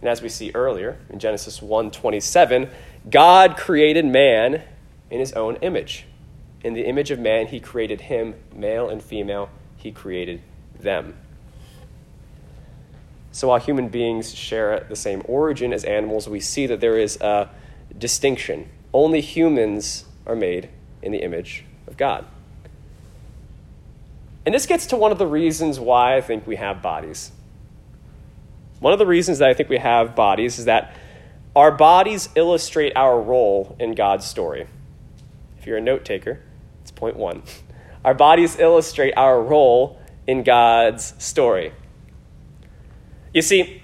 And 0.01 0.10
as 0.10 0.22
we 0.22 0.29
see 0.29 0.51
earlier 0.53 0.98
in 1.10 1.20
Genesis 1.20 1.62
1:27, 1.62 2.70
God 3.10 3.58
created 3.58 4.06
man 4.06 4.63
in 5.10 5.20
his 5.20 5.34
own 5.34 5.56
image. 5.58 6.06
In 6.63 6.74
the 6.74 6.86
image 6.86 7.12
of 7.12 7.20
man 7.20 7.48
he 7.48 7.60
created 7.60 8.01
him, 8.01 8.36
male 8.53 8.89
and 8.89 9.01
female, 9.01 9.50
he 9.77 9.91
created 9.91 10.41
them. 10.79 11.15
So 13.32 13.50
while 13.50 13.60
human 13.60 13.89
beings 13.89 14.34
share 14.34 14.86
the 14.89 14.96
same 14.96 15.22
origin 15.25 15.72
as 15.72 15.84
animals, 15.84 16.27
we 16.27 16.39
see 16.39 16.65
that 16.67 16.79
there 16.79 16.98
is 16.98 17.17
a 17.22 17.50
distinction. 17.97 18.69
Only 18.93 19.21
humans 19.21 20.05
are 20.25 20.35
made 20.35 20.69
in 21.01 21.11
the 21.11 21.19
image 21.19 21.63
of 21.87 21.97
God. 21.97 22.25
And 24.45 24.55
this 24.55 24.65
gets 24.65 24.85
to 24.87 24.95
one 24.95 25.11
of 25.11 25.17
the 25.17 25.27
reasons 25.27 25.79
why 25.79 26.15
I 26.15 26.21
think 26.21 26.47
we 26.47 26.55
have 26.55 26.81
bodies. 26.81 27.31
One 28.79 28.93
of 28.93 28.99
the 28.99 29.05
reasons 29.05 29.39
that 29.39 29.49
I 29.49 29.53
think 29.53 29.69
we 29.69 29.77
have 29.77 30.15
bodies 30.15 30.59
is 30.59 30.65
that 30.65 30.95
our 31.55 31.71
bodies 31.71 32.29
illustrate 32.35 32.93
our 32.95 33.19
role 33.19 33.75
in 33.79 33.95
God's 33.95 34.25
story. 34.25 34.67
If 35.59 35.65
you're 35.65 35.77
a 35.77 35.81
note 35.81 36.05
taker, 36.05 36.39
it's 36.81 36.91
point 36.91 37.17
one. 37.17 37.43
Our 38.05 38.13
bodies 38.13 38.57
illustrate 38.57 39.15
our 39.17 39.41
role 39.41 39.99
in 40.27 40.43
God's 40.43 41.13
story. 41.17 41.73
You 43.33 43.41
see, 43.41 43.81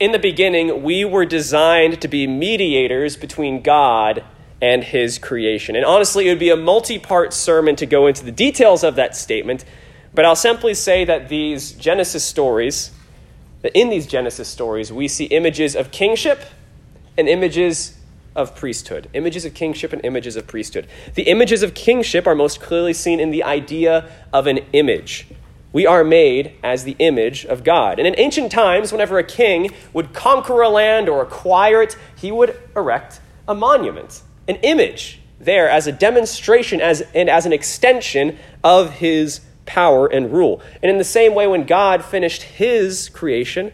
in 0.00 0.12
the 0.12 0.18
beginning, 0.18 0.82
we 0.82 1.04
were 1.04 1.24
designed 1.24 2.00
to 2.00 2.08
be 2.08 2.26
mediators 2.26 3.16
between 3.16 3.62
God 3.62 4.24
and 4.60 4.82
His 4.82 5.18
creation. 5.18 5.76
And 5.76 5.84
honestly, 5.84 6.26
it 6.26 6.30
would 6.30 6.38
be 6.38 6.50
a 6.50 6.56
multi 6.56 6.98
part 6.98 7.32
sermon 7.32 7.76
to 7.76 7.86
go 7.86 8.06
into 8.06 8.24
the 8.24 8.32
details 8.32 8.82
of 8.82 8.96
that 8.96 9.16
statement, 9.16 9.64
but 10.12 10.24
I'll 10.24 10.36
simply 10.36 10.74
say 10.74 11.04
that 11.04 11.28
these 11.28 11.72
Genesis 11.72 12.24
stories, 12.24 12.90
that 13.62 13.72
in 13.78 13.90
these 13.90 14.06
Genesis 14.06 14.48
stories, 14.48 14.92
we 14.92 15.08
see 15.08 15.24
images 15.26 15.76
of 15.76 15.90
kingship 15.90 16.42
and 17.16 17.28
images 17.28 17.96
of 18.34 18.56
priesthood. 18.56 19.08
Images 19.12 19.44
of 19.44 19.54
kingship 19.54 19.92
and 19.92 20.04
images 20.04 20.34
of 20.36 20.46
priesthood. 20.46 20.88
The 21.14 21.24
images 21.24 21.62
of 21.62 21.74
kingship 21.74 22.26
are 22.26 22.34
most 22.34 22.60
clearly 22.60 22.92
seen 22.92 23.20
in 23.20 23.30
the 23.30 23.44
idea 23.44 24.10
of 24.32 24.46
an 24.46 24.58
image. 24.72 25.28
We 25.74 25.86
are 25.86 26.04
made 26.04 26.52
as 26.62 26.84
the 26.84 26.94
image 27.00 27.44
of 27.44 27.64
God. 27.64 27.98
And 27.98 28.06
in 28.06 28.14
ancient 28.16 28.52
times, 28.52 28.92
whenever 28.92 29.18
a 29.18 29.24
king 29.24 29.70
would 29.92 30.14
conquer 30.14 30.62
a 30.62 30.68
land 30.68 31.08
or 31.08 31.20
acquire 31.20 31.82
it, 31.82 31.98
he 32.16 32.30
would 32.30 32.56
erect 32.76 33.20
a 33.48 33.56
monument, 33.56 34.22
an 34.46 34.54
image 34.62 35.20
there 35.40 35.68
as 35.68 35.88
a 35.88 35.92
demonstration 35.92 36.80
as, 36.80 37.02
and 37.12 37.28
as 37.28 37.44
an 37.44 37.52
extension 37.52 38.38
of 38.62 38.92
his 38.92 39.40
power 39.66 40.06
and 40.06 40.32
rule. 40.32 40.62
And 40.80 40.90
in 40.90 40.98
the 40.98 41.02
same 41.02 41.34
way, 41.34 41.48
when 41.48 41.66
God 41.66 42.04
finished 42.04 42.42
his 42.44 43.08
creation, 43.08 43.72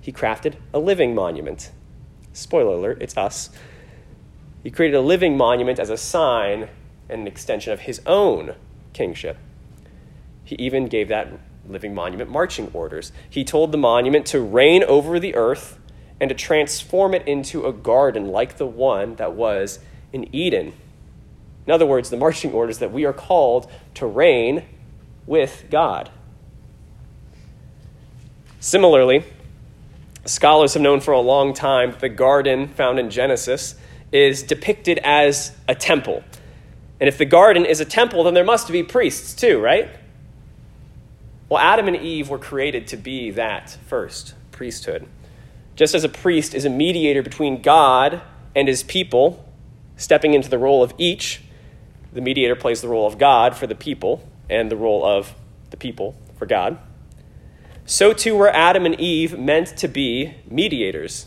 he 0.00 0.12
crafted 0.12 0.54
a 0.72 0.78
living 0.78 1.16
monument. 1.16 1.72
Spoiler 2.32 2.76
alert, 2.76 3.02
it's 3.02 3.16
us. 3.16 3.50
He 4.62 4.70
created 4.70 4.96
a 4.96 5.00
living 5.00 5.36
monument 5.36 5.80
as 5.80 5.90
a 5.90 5.96
sign 5.96 6.68
and 7.08 7.22
an 7.22 7.26
extension 7.26 7.72
of 7.72 7.80
his 7.80 8.00
own 8.06 8.54
kingship. 8.92 9.36
He 10.50 10.56
even 10.56 10.88
gave 10.88 11.06
that 11.08 11.28
living 11.68 11.94
monument 11.94 12.28
marching 12.28 12.72
orders. 12.74 13.12
He 13.28 13.44
told 13.44 13.70
the 13.70 13.78
monument 13.78 14.26
to 14.26 14.40
reign 14.40 14.82
over 14.82 15.20
the 15.20 15.36
earth 15.36 15.78
and 16.20 16.28
to 16.28 16.34
transform 16.34 17.14
it 17.14 17.28
into 17.28 17.66
a 17.66 17.72
garden 17.72 18.26
like 18.26 18.56
the 18.56 18.66
one 18.66 19.14
that 19.14 19.34
was 19.34 19.78
in 20.12 20.34
Eden. 20.34 20.72
In 21.68 21.72
other 21.72 21.86
words, 21.86 22.10
the 22.10 22.16
marching 22.16 22.50
orders 22.50 22.78
that 22.78 22.90
we 22.90 23.04
are 23.04 23.12
called 23.12 23.70
to 23.94 24.06
reign 24.06 24.64
with 25.24 25.66
God. 25.70 26.10
Similarly, 28.58 29.22
scholars 30.24 30.74
have 30.74 30.82
known 30.82 30.98
for 30.98 31.12
a 31.12 31.20
long 31.20 31.54
time 31.54 31.92
that 31.92 32.00
the 32.00 32.08
garden 32.08 32.66
found 32.66 32.98
in 32.98 33.08
Genesis 33.08 33.76
is 34.10 34.42
depicted 34.42 34.98
as 35.04 35.56
a 35.68 35.76
temple. 35.76 36.24
And 36.98 37.06
if 37.06 37.18
the 37.18 37.24
garden 37.24 37.64
is 37.64 37.78
a 37.78 37.84
temple, 37.84 38.24
then 38.24 38.34
there 38.34 38.42
must 38.42 38.68
be 38.72 38.82
priests 38.82 39.32
too, 39.32 39.60
right? 39.60 39.88
Well, 41.50 41.58
Adam 41.60 41.88
and 41.88 41.96
Eve 41.96 42.28
were 42.28 42.38
created 42.38 42.86
to 42.86 42.96
be 42.96 43.32
that 43.32 43.76
first 43.88 44.34
priesthood. 44.52 45.08
Just 45.74 45.96
as 45.96 46.04
a 46.04 46.08
priest 46.08 46.54
is 46.54 46.64
a 46.64 46.70
mediator 46.70 47.24
between 47.24 47.60
God 47.60 48.22
and 48.54 48.68
his 48.68 48.84
people, 48.84 49.44
stepping 49.96 50.32
into 50.32 50.48
the 50.48 50.58
role 50.58 50.80
of 50.80 50.94
each, 50.96 51.42
the 52.12 52.20
mediator 52.20 52.54
plays 52.54 52.82
the 52.82 52.88
role 52.88 53.04
of 53.04 53.18
God 53.18 53.56
for 53.56 53.66
the 53.66 53.74
people 53.74 54.28
and 54.48 54.70
the 54.70 54.76
role 54.76 55.04
of 55.04 55.34
the 55.70 55.76
people 55.76 56.14
for 56.38 56.46
God. 56.46 56.78
So 57.84 58.12
too 58.12 58.36
were 58.36 58.48
Adam 58.48 58.86
and 58.86 58.98
Eve 59.00 59.36
meant 59.36 59.76
to 59.78 59.88
be 59.88 60.36
mediators. 60.48 61.26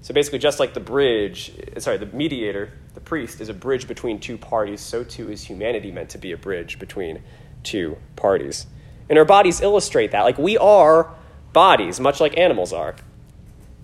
So 0.00 0.14
basically, 0.14 0.38
just 0.38 0.58
like 0.58 0.72
the 0.72 0.80
bridge, 0.80 1.52
sorry, 1.76 1.98
the 1.98 2.06
mediator, 2.06 2.72
the 2.94 3.00
priest, 3.00 3.42
is 3.42 3.50
a 3.50 3.54
bridge 3.54 3.86
between 3.86 4.18
two 4.18 4.38
parties, 4.38 4.80
so 4.80 5.04
too 5.04 5.30
is 5.30 5.44
humanity 5.44 5.90
meant 5.90 6.08
to 6.10 6.18
be 6.18 6.32
a 6.32 6.38
bridge 6.38 6.78
between 6.78 7.22
two 7.62 7.96
parties. 8.16 8.66
And 9.08 9.18
our 9.18 9.24
bodies 9.24 9.60
illustrate 9.60 10.10
that. 10.12 10.22
Like 10.22 10.38
we 10.38 10.56
are 10.58 11.14
bodies, 11.52 12.00
much 12.00 12.20
like 12.20 12.36
animals 12.38 12.72
are. 12.72 12.96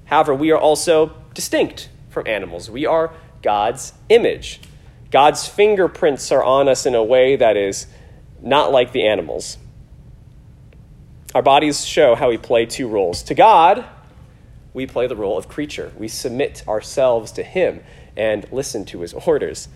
However, 0.06 0.34
we 0.34 0.50
are 0.50 0.58
also 0.58 1.14
distinct 1.34 1.90
from 2.08 2.26
animals. 2.26 2.70
We 2.70 2.86
are 2.86 3.12
God's 3.42 3.92
image. 4.08 4.60
God's 5.10 5.46
fingerprints 5.46 6.32
are 6.32 6.42
on 6.42 6.68
us 6.68 6.86
in 6.86 6.94
a 6.94 7.04
way 7.04 7.36
that 7.36 7.56
is 7.56 7.86
not 8.40 8.72
like 8.72 8.92
the 8.92 9.06
animals. 9.06 9.58
Our 11.34 11.42
bodies 11.42 11.84
show 11.84 12.14
how 12.14 12.30
we 12.30 12.38
play 12.38 12.66
two 12.66 12.88
roles. 12.88 13.22
To 13.24 13.34
God, 13.34 13.84
we 14.72 14.86
play 14.86 15.06
the 15.06 15.16
role 15.16 15.36
of 15.36 15.48
creature. 15.48 15.92
We 15.98 16.08
submit 16.08 16.66
ourselves 16.66 17.32
to 17.32 17.42
Him 17.42 17.82
and 18.16 18.50
listen 18.50 18.84
to 18.86 19.00
His 19.00 19.12
orders. 19.12 19.68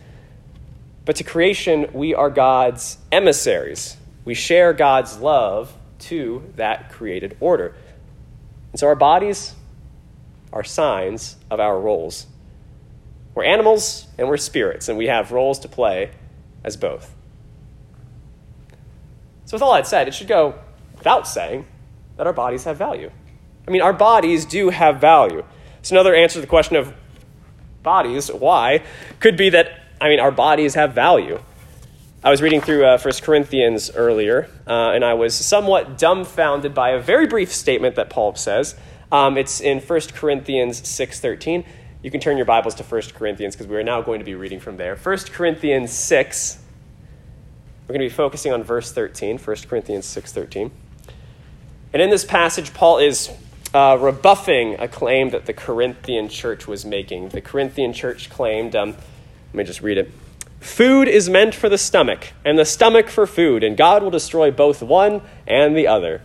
But 1.04 1.16
to 1.16 1.24
creation, 1.24 1.86
we 1.92 2.14
are 2.14 2.30
God's 2.30 2.98
emissaries. 3.10 3.96
We 4.24 4.34
share 4.34 4.72
God's 4.72 5.18
love 5.18 5.72
to 6.00 6.44
that 6.56 6.90
created 6.90 7.36
order. 7.40 7.74
And 8.72 8.78
so 8.78 8.86
our 8.86 8.94
bodies 8.94 9.54
are 10.52 10.64
signs 10.64 11.36
of 11.50 11.60
our 11.60 11.78
roles. 11.78 12.26
We're 13.34 13.44
animals 13.44 14.06
and 14.18 14.28
we're 14.28 14.36
spirits, 14.36 14.88
and 14.88 14.98
we 14.98 15.06
have 15.06 15.32
roles 15.32 15.58
to 15.60 15.68
play 15.68 16.10
as 16.62 16.76
both. 16.76 17.14
So, 19.46 19.56
with 19.56 19.62
all 19.62 19.74
that 19.74 19.86
said, 19.86 20.08
it 20.08 20.14
should 20.14 20.28
go 20.28 20.54
without 20.96 21.26
saying 21.26 21.66
that 22.16 22.26
our 22.26 22.32
bodies 22.32 22.64
have 22.64 22.76
value. 22.76 23.10
I 23.66 23.70
mean, 23.70 23.82
our 23.82 23.92
bodies 23.92 24.44
do 24.44 24.70
have 24.70 25.00
value. 25.00 25.44
So, 25.82 25.94
another 25.94 26.14
answer 26.14 26.34
to 26.34 26.40
the 26.42 26.46
question 26.46 26.76
of 26.76 26.92
bodies, 27.82 28.28
why, 28.28 28.82
could 29.18 29.36
be 29.36 29.50
that 29.50 29.81
I 30.02 30.08
mean, 30.08 30.18
our 30.18 30.32
bodies 30.32 30.74
have 30.74 30.94
value. 30.94 31.40
I 32.24 32.30
was 32.30 32.42
reading 32.42 32.60
through 32.60 32.84
uh, 32.84 32.98
1 32.98 33.14
Corinthians 33.22 33.88
earlier, 33.88 34.48
uh, 34.66 34.90
and 34.90 35.04
I 35.04 35.14
was 35.14 35.32
somewhat 35.32 35.96
dumbfounded 35.96 36.74
by 36.74 36.90
a 36.90 37.00
very 37.00 37.28
brief 37.28 37.52
statement 37.52 37.94
that 37.94 38.10
Paul 38.10 38.34
says. 38.34 38.74
Um, 39.12 39.38
it's 39.38 39.60
in 39.60 39.78
1 39.78 40.00
Corinthians 40.12 40.82
6.13. 40.82 41.64
You 42.02 42.10
can 42.10 42.18
turn 42.18 42.36
your 42.36 42.46
Bibles 42.46 42.74
to 42.76 42.82
1 42.82 43.02
Corinthians 43.14 43.54
because 43.54 43.68
we 43.68 43.76
are 43.76 43.84
now 43.84 44.02
going 44.02 44.18
to 44.18 44.24
be 44.24 44.34
reading 44.34 44.58
from 44.58 44.76
there. 44.76 44.96
1 44.96 45.18
Corinthians 45.30 45.92
6, 45.92 46.58
we're 47.86 47.92
going 47.92 48.00
to 48.00 48.12
be 48.12 48.16
focusing 48.16 48.52
on 48.52 48.64
verse 48.64 48.90
13, 48.90 49.38
1 49.38 49.56
Corinthians 49.68 50.04
6.13. 50.06 50.72
And 51.92 52.02
in 52.02 52.10
this 52.10 52.24
passage, 52.24 52.74
Paul 52.74 52.98
is 52.98 53.30
uh, 53.72 53.96
rebuffing 54.00 54.80
a 54.80 54.88
claim 54.88 55.30
that 55.30 55.46
the 55.46 55.52
Corinthian 55.52 56.28
church 56.28 56.66
was 56.66 56.84
making. 56.84 57.28
The 57.28 57.40
Corinthian 57.40 57.92
church 57.92 58.30
claimed... 58.30 58.74
Um, 58.74 58.96
let 59.52 59.58
me 59.58 59.64
just 59.64 59.82
read 59.82 59.98
it. 59.98 60.10
Food 60.60 61.08
is 61.08 61.28
meant 61.28 61.54
for 61.54 61.68
the 61.68 61.76
stomach, 61.76 62.32
and 62.44 62.58
the 62.58 62.64
stomach 62.64 63.08
for 63.08 63.26
food, 63.26 63.62
and 63.62 63.76
God 63.76 64.02
will 64.02 64.10
destroy 64.10 64.50
both 64.50 64.80
one 64.80 65.20
and 65.46 65.76
the 65.76 65.88
other. 65.88 66.22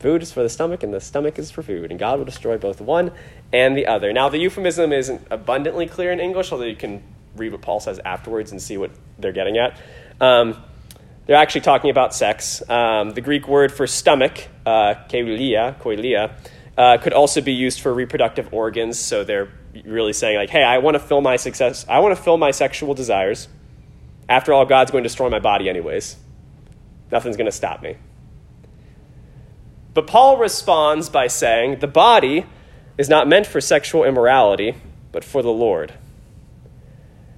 Food 0.00 0.22
is 0.22 0.32
for 0.32 0.42
the 0.42 0.48
stomach, 0.48 0.82
and 0.82 0.92
the 0.92 1.00
stomach 1.00 1.38
is 1.38 1.50
for 1.50 1.62
food, 1.62 1.90
and 1.90 2.00
God 2.00 2.18
will 2.18 2.24
destroy 2.24 2.58
both 2.58 2.80
one 2.80 3.12
and 3.52 3.76
the 3.76 3.86
other. 3.86 4.12
Now, 4.12 4.28
the 4.28 4.38
euphemism 4.38 4.92
isn't 4.92 5.26
abundantly 5.30 5.86
clear 5.86 6.10
in 6.10 6.20
English, 6.20 6.52
although 6.52 6.64
you 6.64 6.74
can 6.74 7.02
read 7.36 7.52
what 7.52 7.60
Paul 7.60 7.80
says 7.80 8.00
afterwards 8.04 8.50
and 8.50 8.60
see 8.60 8.78
what 8.78 8.90
they're 9.18 9.32
getting 9.32 9.58
at. 9.58 9.78
Um, 10.20 10.56
they're 11.26 11.36
actually 11.36 11.60
talking 11.62 11.90
about 11.90 12.14
sex. 12.14 12.62
Um, 12.68 13.10
the 13.10 13.20
Greek 13.20 13.46
word 13.46 13.72
for 13.72 13.86
stomach, 13.86 14.48
uh, 14.64 14.94
koilia, 15.08 16.32
uh, 16.78 16.98
could 16.98 17.12
also 17.12 17.40
be 17.40 17.52
used 17.52 17.80
for 17.80 17.92
reproductive 17.92 18.52
organs, 18.52 18.98
so 18.98 19.24
they're 19.24 19.48
really 19.84 20.12
saying 20.12 20.36
like, 20.36 20.50
hey, 20.50 20.62
I 20.62 20.78
want 20.78 20.94
to 20.94 21.00
fill 21.00 21.20
my 21.20 21.36
success. 21.36 21.84
I 21.88 21.98
want 22.00 22.16
to 22.16 22.22
fill 22.22 22.36
my 22.36 22.50
sexual 22.50 22.94
desires. 22.94 23.48
After 24.28 24.52
all, 24.52 24.64
God's 24.64 24.90
going 24.90 25.04
to 25.04 25.08
destroy 25.08 25.28
my 25.28 25.38
body 25.38 25.68
anyways. 25.68 26.16
Nothing's 27.10 27.36
going 27.36 27.46
to 27.46 27.52
stop 27.52 27.82
me. 27.82 27.96
But 29.94 30.06
Paul 30.06 30.36
responds 30.36 31.08
by 31.08 31.26
saying, 31.26 31.78
the 31.78 31.86
body 31.86 32.44
is 32.98 33.08
not 33.08 33.28
meant 33.28 33.46
for 33.46 33.60
sexual 33.60 34.04
immorality, 34.04 34.74
but 35.12 35.24
for 35.24 35.42
the 35.42 35.52
Lord. 35.52 35.94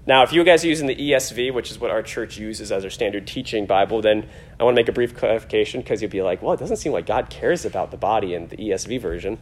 Now, 0.08 0.22
if 0.22 0.32
you 0.32 0.42
guys 0.42 0.64
are 0.64 0.68
using 0.68 0.86
the 0.86 0.96
ESV, 0.96 1.52
which 1.52 1.70
is 1.70 1.78
what 1.78 1.90
our 1.90 2.02
church 2.02 2.38
uses 2.38 2.72
as 2.72 2.82
our 2.82 2.88
standard 2.90 3.26
teaching 3.26 3.66
Bible, 3.66 4.00
then 4.00 4.26
I 4.58 4.64
want 4.64 4.74
to 4.74 4.80
make 4.80 4.88
a 4.88 4.92
brief 4.92 5.14
clarification 5.14 5.82
because 5.82 6.00
you'll 6.00 6.10
be 6.10 6.22
like, 6.22 6.40
well, 6.40 6.54
it 6.54 6.60
doesn't 6.60 6.78
seem 6.78 6.92
like 6.92 7.04
God 7.04 7.28
cares 7.28 7.66
about 7.66 7.90
the 7.90 7.98
body 7.98 8.32
in 8.32 8.48
the 8.48 8.56
ESV 8.56 9.02
version. 9.02 9.36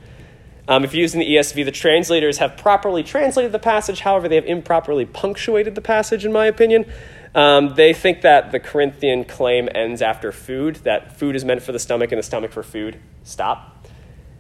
Um, 0.68 0.84
if 0.84 0.92
you're 0.92 1.02
using 1.02 1.20
the 1.20 1.26
ESV, 1.26 1.64
the 1.64 1.70
translators 1.70 2.38
have 2.38 2.56
properly 2.56 3.02
translated 3.04 3.52
the 3.52 3.58
passage. 3.58 4.00
However, 4.00 4.28
they 4.28 4.34
have 4.34 4.46
improperly 4.46 5.06
punctuated 5.06 5.74
the 5.76 5.80
passage, 5.80 6.24
in 6.24 6.32
my 6.32 6.46
opinion. 6.46 6.86
Um, 7.34 7.74
they 7.74 7.92
think 7.92 8.22
that 8.22 8.50
the 8.50 8.58
Corinthian 8.58 9.24
claim 9.24 9.68
ends 9.74 10.02
after 10.02 10.32
food, 10.32 10.76
that 10.76 11.18
food 11.18 11.36
is 11.36 11.44
meant 11.44 11.62
for 11.62 11.70
the 11.70 11.78
stomach 11.78 12.10
and 12.10 12.18
the 12.18 12.22
stomach 12.24 12.50
for 12.50 12.62
food. 12.62 12.98
Stop. 13.22 13.86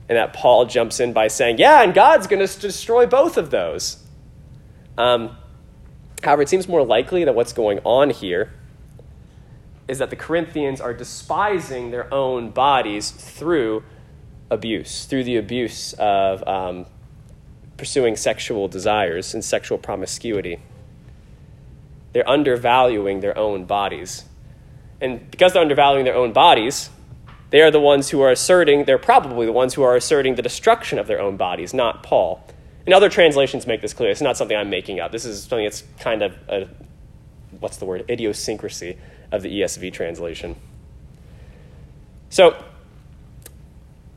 And 0.08 0.16
that 0.16 0.32
Paul 0.32 0.64
jumps 0.66 0.98
in 0.98 1.12
by 1.12 1.28
saying, 1.28 1.58
yeah, 1.58 1.82
and 1.82 1.92
God's 1.94 2.26
going 2.26 2.44
to 2.44 2.60
destroy 2.60 3.06
both 3.06 3.36
of 3.36 3.50
those. 3.50 4.02
Um, 4.96 5.36
however, 6.22 6.42
it 6.42 6.48
seems 6.48 6.68
more 6.68 6.84
likely 6.84 7.24
that 7.24 7.34
what's 7.34 7.52
going 7.52 7.80
on 7.84 8.10
here 8.10 8.52
is 9.88 9.98
that 9.98 10.10
the 10.10 10.16
Corinthians 10.16 10.80
are 10.80 10.94
despising 10.94 11.90
their 11.90 12.12
own 12.12 12.50
bodies 12.50 13.10
through 13.10 13.84
abuse, 14.50 15.04
through 15.04 15.24
the 15.24 15.36
abuse 15.36 15.92
of 15.94 16.46
um, 16.46 16.86
pursuing 17.76 18.16
sexual 18.16 18.68
desires 18.68 19.34
and 19.34 19.44
sexual 19.44 19.78
promiscuity. 19.78 20.58
They're 22.12 22.28
undervaluing 22.28 23.20
their 23.20 23.36
own 23.36 23.64
bodies. 23.64 24.24
And 25.00 25.30
because 25.30 25.52
they're 25.52 25.62
undervaluing 25.62 26.04
their 26.04 26.14
own 26.14 26.32
bodies, 26.32 26.90
they 27.50 27.60
are 27.60 27.70
the 27.70 27.80
ones 27.80 28.10
who 28.10 28.20
are 28.22 28.30
asserting, 28.30 28.84
they're 28.84 28.98
probably 28.98 29.46
the 29.46 29.52
ones 29.52 29.74
who 29.74 29.82
are 29.82 29.96
asserting 29.96 30.34
the 30.34 30.42
destruction 30.42 30.98
of 30.98 31.06
their 31.06 31.20
own 31.20 31.36
bodies, 31.36 31.74
not 31.74 32.02
Paul. 32.02 32.42
And 32.86 32.94
other 32.94 33.08
translations 33.08 33.66
make 33.66 33.82
this 33.82 33.92
clear. 33.92 34.10
It's 34.10 34.20
not 34.20 34.36
something 34.36 34.56
I'm 34.56 34.70
making 34.70 35.00
up. 35.00 35.12
This 35.12 35.24
is 35.24 35.42
something 35.42 35.64
that's 35.64 35.82
kind 36.00 36.22
of 36.22 36.36
a, 36.48 36.68
what's 37.58 37.76
the 37.76 37.84
word, 37.84 38.04
idiosyncrasy 38.08 38.96
of 39.32 39.42
the 39.42 39.60
ESV 39.60 39.92
translation. 39.92 40.56
So, 42.30 42.56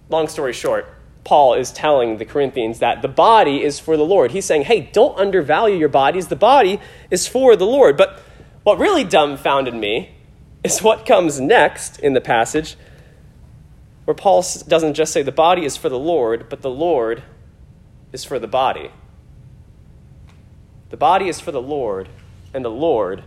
long 0.10 0.28
story 0.28 0.54
short, 0.54 0.88
Paul 1.24 1.54
is 1.54 1.72
telling 1.72 2.18
the 2.18 2.26
Corinthians 2.26 2.80
that 2.80 3.02
the 3.02 3.08
body 3.08 3.64
is 3.64 3.80
for 3.80 3.98
the 3.98 4.06
Lord. 4.06 4.32
He's 4.32 4.46
saying, 4.46 4.64
hey, 4.64 4.90
don't 4.92 5.18
undervalue 5.18 5.78
your 5.78 5.90
bodies. 5.90 6.28
The 6.28 6.36
body 6.36 6.80
is 7.12 7.28
for 7.28 7.56
the 7.56 7.66
Lord. 7.66 7.98
But 7.98 8.22
what 8.64 8.80
really 8.80 9.04
dumbfounded 9.04 9.74
me 9.74 10.16
is 10.64 10.82
what 10.82 11.06
comes 11.06 11.40
next 11.40 12.00
in 12.00 12.14
the 12.14 12.22
passage, 12.22 12.76
where 14.06 14.16
Paul 14.16 14.44
doesn't 14.68 14.96
just 14.96 15.14
say 15.14 15.22
the 15.22 15.32
body 15.32 15.66
is 15.66 15.78
for 15.78 15.90
the 15.90 16.00
Lord, 16.00 16.50
but 16.50 16.62
the 16.62 16.70
Lord 16.70 17.24
is 18.12 18.24
for 18.24 18.40
the 18.40 18.48
body. 18.48 18.92
The 20.90 20.98
body 20.98 21.30
is 21.30 21.40
for 21.40 21.52
the 21.52 21.62
Lord, 21.62 22.10
and 22.54 22.66
the 22.66 22.72
Lord 22.72 23.24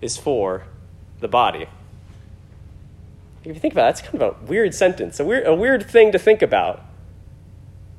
is 0.00 0.16
for 0.16 0.64
the 1.18 1.28
body. 1.28 1.66
If 3.44 3.48
you 3.48 3.60
think 3.60 3.74
about 3.74 3.82
it, 3.82 3.96
that's 3.96 4.02
kind 4.02 4.22
of 4.22 4.22
a 4.22 4.44
weird 4.44 4.74
sentence, 4.74 5.18
a 5.18 5.24
weird, 5.24 5.46
a 5.46 5.54
weird 5.54 5.88
thing 5.88 6.12
to 6.12 6.18
think 6.18 6.42
about. 6.42 6.78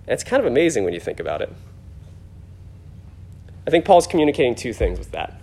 And 0.07 0.13
it's 0.13 0.23
kind 0.23 0.39
of 0.39 0.45
amazing 0.45 0.83
when 0.83 0.93
you 0.93 0.99
think 0.99 1.19
about 1.19 1.41
it. 1.41 1.53
I 3.67 3.69
think 3.69 3.85
Paul's 3.85 4.07
communicating 4.07 4.55
two 4.55 4.73
things 4.73 4.99
with 4.99 5.11
that. 5.11 5.39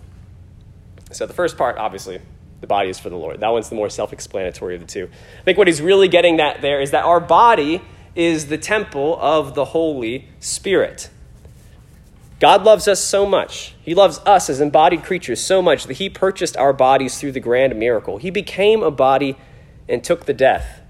So, 1.11 1.25
the 1.25 1.33
first 1.33 1.57
part, 1.57 1.77
obviously, 1.77 2.19
the 2.61 2.67
body 2.67 2.89
is 2.89 2.99
for 2.99 3.09
the 3.09 3.15
Lord. 3.15 3.39
That 3.39 3.49
one's 3.49 3.69
the 3.69 3.75
more 3.75 3.89
self 3.89 4.13
explanatory 4.13 4.75
of 4.75 4.81
the 4.81 4.87
two. 4.87 5.09
I 5.39 5.43
think 5.43 5.57
what 5.57 5.67
he's 5.67 5.81
really 5.81 6.07
getting 6.07 6.39
at 6.39 6.61
there 6.61 6.81
is 6.81 6.91
that 6.91 7.03
our 7.03 7.19
body 7.19 7.81
is 8.15 8.47
the 8.47 8.57
temple 8.57 9.17
of 9.19 9.55
the 9.55 9.65
Holy 9.65 10.27
Spirit. 10.39 11.09
God 12.39 12.63
loves 12.63 12.87
us 12.87 12.99
so 12.99 13.27
much. 13.27 13.75
He 13.83 13.93
loves 13.93 14.19
us 14.25 14.49
as 14.49 14.61
embodied 14.61 15.03
creatures 15.03 15.39
so 15.39 15.61
much 15.61 15.85
that 15.85 15.93
He 15.97 16.09
purchased 16.09 16.57
our 16.57 16.73
bodies 16.73 17.19
through 17.19 17.33
the 17.33 17.39
grand 17.39 17.75
miracle. 17.75 18.17
He 18.17 18.31
became 18.31 18.81
a 18.81 18.89
body 18.89 19.37
and 19.91 20.03
took 20.03 20.25
the 20.25 20.33
death 20.33 20.81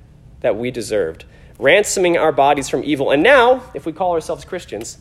that 0.41 0.55
we 0.55 0.71
deserved, 0.71 1.25
ransoming 1.57 2.17
our 2.17 2.31
bodies 2.31 2.69
from 2.69 2.83
evil. 2.83 3.11
And 3.11 3.23
now, 3.23 3.63
if 3.73 3.85
we 3.85 3.91
call 3.91 4.13
ourselves 4.13 4.45
Christians, 4.45 4.99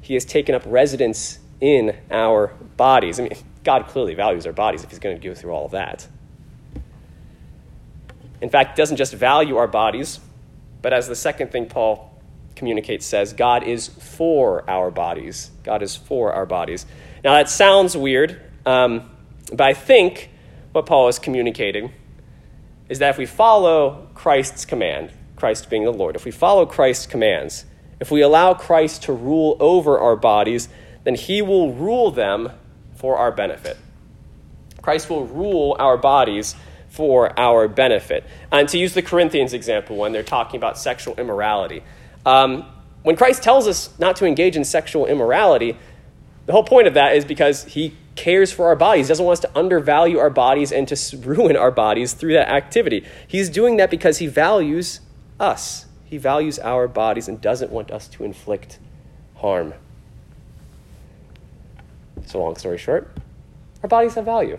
He 0.00 0.14
has 0.14 0.24
taken 0.24 0.54
up 0.54 0.62
residence 0.66 1.38
in 1.60 1.96
our 2.10 2.48
bodies. 2.76 3.18
I 3.18 3.22
mean, 3.24 3.32
God 3.64 3.86
clearly 3.86 4.14
values 4.14 4.44
our 4.46 4.52
bodies 4.52 4.82
if 4.82 4.90
He's 4.90 4.98
going 4.98 5.18
to 5.18 5.28
go 5.28 5.34
through 5.34 5.52
all 5.52 5.66
of 5.66 5.70
that. 5.70 6.06
In 8.40 8.50
fact, 8.50 8.76
doesn't 8.76 8.96
just 8.96 9.14
value 9.14 9.56
our 9.56 9.66
bodies, 9.68 10.20
but 10.82 10.92
as 10.92 11.08
the 11.08 11.16
second 11.16 11.50
thing 11.50 11.66
Paul 11.66 12.14
communicates 12.56 13.06
says 13.06 13.32
God 13.32 13.62
is 13.62 13.88
for 13.88 14.68
our 14.68 14.90
bodies. 14.90 15.50
God 15.62 15.82
is 15.82 15.94
for 15.94 16.32
our 16.32 16.46
bodies. 16.46 16.86
Now, 17.22 17.34
that 17.34 17.48
sounds 17.48 17.96
weird, 17.96 18.40
um, 18.66 19.10
but 19.52 19.62
I 19.62 19.74
think 19.74 20.30
what 20.72 20.86
Paul 20.86 21.08
is 21.08 21.18
communicating 21.20 21.92
is 22.88 22.98
that 23.00 23.10
if 23.10 23.18
we 23.18 23.26
follow 23.26 24.08
Christ's 24.14 24.64
command, 24.64 25.12
Christ 25.36 25.68
being 25.70 25.84
the 25.84 25.90
Lord, 25.90 26.16
if 26.16 26.24
we 26.24 26.30
follow 26.30 26.66
Christ's 26.66 27.06
commands, 27.06 27.64
if 28.00 28.10
we 28.10 28.22
allow 28.22 28.54
Christ 28.54 29.04
to 29.04 29.12
rule 29.12 29.56
over 29.60 29.98
our 29.98 30.16
bodies, 30.16 30.68
then 31.04 31.14
he 31.14 31.42
will 31.42 31.72
rule 31.72 32.10
them 32.10 32.50
for 32.94 33.16
our 33.16 33.32
benefit. 33.32 33.76
Christ 34.82 35.10
will 35.10 35.26
rule 35.26 35.76
our 35.78 35.96
bodies 35.96 36.54
for 36.88 37.38
our 37.38 37.68
benefit. 37.68 38.24
And 38.50 38.68
to 38.70 38.78
use 38.78 38.94
the 38.94 39.02
Corinthians 39.02 39.52
example 39.52 39.96
when 39.96 40.12
they're 40.12 40.22
talking 40.22 40.56
about 40.56 40.78
sexual 40.78 41.14
immorality, 41.16 41.82
um, 42.24 42.64
when 43.02 43.16
Christ 43.16 43.42
tells 43.42 43.68
us 43.68 43.96
not 43.98 44.16
to 44.16 44.26
engage 44.26 44.56
in 44.56 44.64
sexual 44.64 45.06
immorality, 45.06 45.76
the 46.46 46.52
whole 46.52 46.64
point 46.64 46.86
of 46.86 46.94
that 46.94 47.14
is 47.14 47.24
because 47.24 47.64
he 47.64 47.94
cares 48.18 48.52
for 48.52 48.66
our 48.66 48.74
bodies. 48.74 49.06
Doesn't 49.06 49.24
want 49.24 49.38
us 49.38 49.40
to 49.42 49.56
undervalue 49.56 50.18
our 50.18 50.28
bodies 50.28 50.72
and 50.72 50.88
to 50.88 51.16
ruin 51.18 51.56
our 51.56 51.70
bodies 51.70 52.14
through 52.14 52.32
that 52.32 52.48
activity. 52.48 53.04
He's 53.28 53.48
doing 53.48 53.76
that 53.76 53.90
because 53.90 54.18
he 54.18 54.26
values 54.26 55.00
us. 55.38 55.86
He 56.04 56.18
values 56.18 56.58
our 56.58 56.88
bodies 56.88 57.28
and 57.28 57.40
doesn't 57.40 57.70
want 57.70 57.92
us 57.92 58.08
to 58.08 58.24
inflict 58.24 58.80
harm. 59.36 59.72
So, 62.26 62.42
long 62.42 62.56
story 62.56 62.76
short, 62.76 63.08
our 63.84 63.88
bodies 63.88 64.14
have 64.14 64.24
value. 64.24 64.58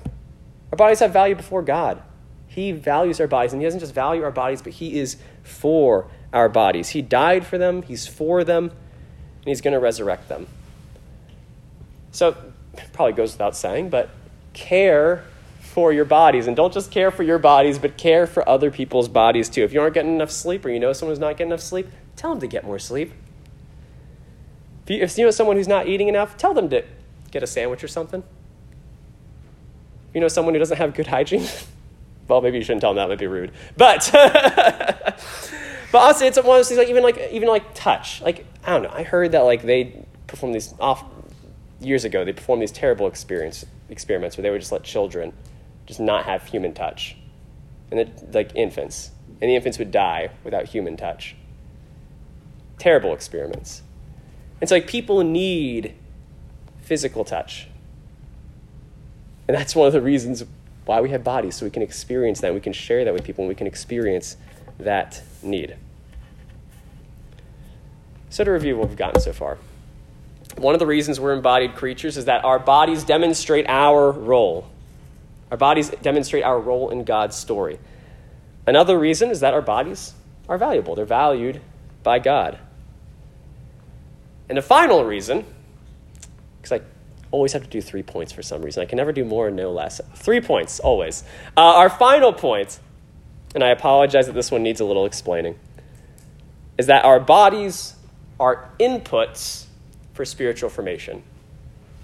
Our 0.72 0.78
bodies 0.78 1.00
have 1.00 1.12
value 1.12 1.36
before 1.36 1.62
God. 1.62 2.02
He 2.48 2.72
values 2.72 3.20
our 3.20 3.28
bodies, 3.28 3.52
and 3.52 3.62
He 3.62 3.68
doesn't 3.68 3.82
just 3.82 3.94
value 3.94 4.24
our 4.24 4.32
bodies, 4.32 4.62
but 4.62 4.74
He 4.74 4.98
is 4.98 5.18
for 5.44 6.10
our 6.32 6.48
bodies. 6.48 6.90
He 6.90 7.02
died 7.02 7.46
for 7.46 7.58
them, 7.58 7.82
He's 7.82 8.08
for 8.08 8.46
them, 8.46 8.66
and 8.70 9.46
He's 9.48 9.60
going 9.60 9.74
to 9.74 9.80
resurrect 9.80 10.30
them. 10.30 10.48
So, 12.12 12.38
probably 12.94 13.14
goes 13.14 13.34
without 13.34 13.56
saying, 13.56 13.90
but 13.90 14.10
care 14.54 15.24
for 15.60 15.94
your 15.94 16.06
bodies. 16.06 16.48
And 16.48 16.56
don't 16.56 16.74
just 16.74 16.92
care 16.92 17.12
for 17.12 17.24
your 17.24 17.40
bodies, 17.40 17.80
but 17.80 17.98
care 17.98 18.28
for 18.28 18.48
other 18.48 18.72
people's 18.72 19.08
bodies 19.08 19.50
too. 19.50 19.64
If 19.64 19.74
you 19.74 19.82
aren't 19.82 19.94
getting 19.94 20.16
enough 20.16 20.32
sleep 20.32 20.66
or 20.66 20.70
you 20.70 20.80
know 20.80 20.94
someone 20.94 21.12
who's 21.12 21.20
not 21.20 21.38
getting 21.38 21.48
enough 21.48 21.62
sleep, 21.62 21.88
tell 22.16 22.32
them 22.32 22.40
to 22.42 22.48
get 22.48 22.64
more 22.64 22.80
sleep. 22.80 23.14
If 24.84 24.90
you, 24.90 25.02
if 25.02 25.18
you 25.18 25.26
know 25.26 25.32
someone 25.32 25.56
who's 25.56 25.68
not 25.68 25.88
eating 25.88 26.08
enough, 26.08 26.38
tell 26.38 26.54
them 26.54 26.70
to 26.70 26.84
get 27.32 27.44
a 27.44 27.48
sandwich 27.48 27.84
or 27.84 27.88
something. 27.88 28.24
If 30.10 30.16
you 30.16 30.22
know 30.22 30.28
someone 30.28 30.56
who 30.56 30.60
doesn't 30.60 30.78
have 30.78 30.96
good 30.96 31.08
hygiene, 31.08 31.48
well, 32.28 32.42
maybe 32.42 32.58
you 32.58 32.64
shouldn't 32.64 32.82
tell 32.82 32.94
them 32.94 32.98
that, 32.98 33.10
would 33.10 33.20
be 33.20 33.28
rude. 33.28 33.52
But 33.78 34.10
But 35.92 36.00
also, 36.00 36.26
it's 36.26 36.38
one 36.38 36.46
of 36.46 36.54
those 36.60 36.68
things 36.68 36.78
like 36.78 36.90
even 36.90 37.04
like 37.04 37.30
even 37.32 37.50
like 37.50 37.74
touch. 37.74 38.22
Like 38.22 38.46
I 38.64 38.72
don't 38.74 38.84
know. 38.84 38.92
I 38.94 39.04
heard 39.04 39.32
that 39.32 39.42
like 39.42 39.64
they 39.64 40.06
perform 40.28 40.54
these 40.54 40.74
off 40.80 41.04
years 41.80 42.06
ago. 42.06 42.24
They 42.26 42.34
performed 42.34 42.62
these 42.62 42.72
terrible 42.72 43.08
experience 43.08 43.66
experiments 43.90 44.38
where 44.38 44.44
they 44.44 44.50
would 44.50 44.62
just 44.62 44.72
let 44.72 44.84
children 44.84 45.34
just 45.86 46.00
not 46.00 46.26
have 46.26 46.46
human 46.46 46.74
touch, 46.74 47.18
and 47.90 48.00
it, 48.00 48.34
like 48.34 48.56
infants, 48.56 49.12
and 49.42 49.50
the 49.50 49.56
infants 49.56 49.80
would 49.80 49.92
die 49.92 50.30
without 50.44 50.66
human 50.66 50.96
touch. 50.96 51.36
Terrible 52.78 53.14
experiments. 53.14 53.82
It's 54.62 54.72
like 54.72 54.88
people 54.88 55.24
need 55.24 55.96
physical 56.82 57.24
touch. 57.24 57.68
And 59.48 59.58
that's 59.58 59.76
one 59.76 59.88
of 59.88 59.94
the 59.94 60.02
reasons 60.02 60.44
why 60.86 61.02
we 61.02 61.10
have 61.10 61.24
bodies, 61.24 61.56
so 61.56 61.66
we 61.66 61.72
can 61.72 61.82
experience 61.82 62.42
that, 62.42 62.54
we 62.54 62.60
can 62.60 62.74
share 62.74 63.04
that 63.06 63.14
with 63.14 63.24
people, 63.24 63.44
and 63.44 63.50
we 63.50 63.56
can 63.56 63.68
experience 63.68 64.38
that 64.78 65.22
need. 65.42 65.76
So, 68.30 68.44
to 68.44 68.52
review 68.52 68.78
what 68.78 68.90
we've 68.90 68.98
gotten 68.98 69.20
so 69.20 69.34
far. 69.34 69.58
One 70.60 70.76
of 70.76 70.80
the 70.80 70.86
reasons 70.86 71.20
we're 71.20 71.34
embodied 71.34 71.76
creatures 71.76 72.18
is 72.18 72.26
that 72.26 72.44
our 72.44 72.60
bodies 72.60 73.04
demonstrate 73.04 73.66
our 73.68 74.12
role. 74.12 74.70
Our 75.52 75.58
bodies 75.58 75.90
demonstrate 76.02 76.44
our 76.44 76.60
role 76.60 76.90
in 76.90 77.04
God's 77.04 77.36
story. 77.36 77.80
Another 78.68 79.00
reason 79.00 79.30
is 79.30 79.40
that 79.40 79.54
our 79.54 79.62
bodies 79.62 80.14
are 80.48 80.58
valuable, 80.58 80.96
they're 80.96 81.06
valued 81.06 81.62
by 82.04 82.20
God. 82.20 82.60
And 84.48 84.58
a 84.58 84.62
final 84.62 85.06
reason, 85.06 85.46
because 86.62 86.80
I 86.80 86.86
always 87.32 87.54
have 87.54 87.64
to 87.64 87.70
do 87.70 87.82
three 87.82 88.04
points 88.04 88.32
for 88.32 88.42
some 88.42 88.62
reason, 88.62 88.82
I 88.82 88.86
can 88.86 88.98
never 88.98 89.12
do 89.12 89.24
more 89.24 89.48
and 89.48 89.56
no 89.56 89.72
less. 89.72 90.02
Three 90.16 90.42
points, 90.42 90.80
always. 90.80 91.24
Uh, 91.56 91.62
our 91.62 91.90
final 91.90 92.34
point 92.34 92.80
and 93.56 93.64
I 93.64 93.70
apologize 93.70 94.28
that 94.28 94.34
this 94.34 94.52
one 94.52 94.64
needs 94.64 94.80
a 94.80 94.86
little 94.86 95.06
explaining, 95.06 95.58
is 96.78 96.88
that 96.88 97.04
our 97.06 97.20
bodies 97.20 97.96
are 98.40 98.70
inputs 98.80 99.66
for 100.20 100.26
spiritual 100.26 100.70
formation. 100.70 101.24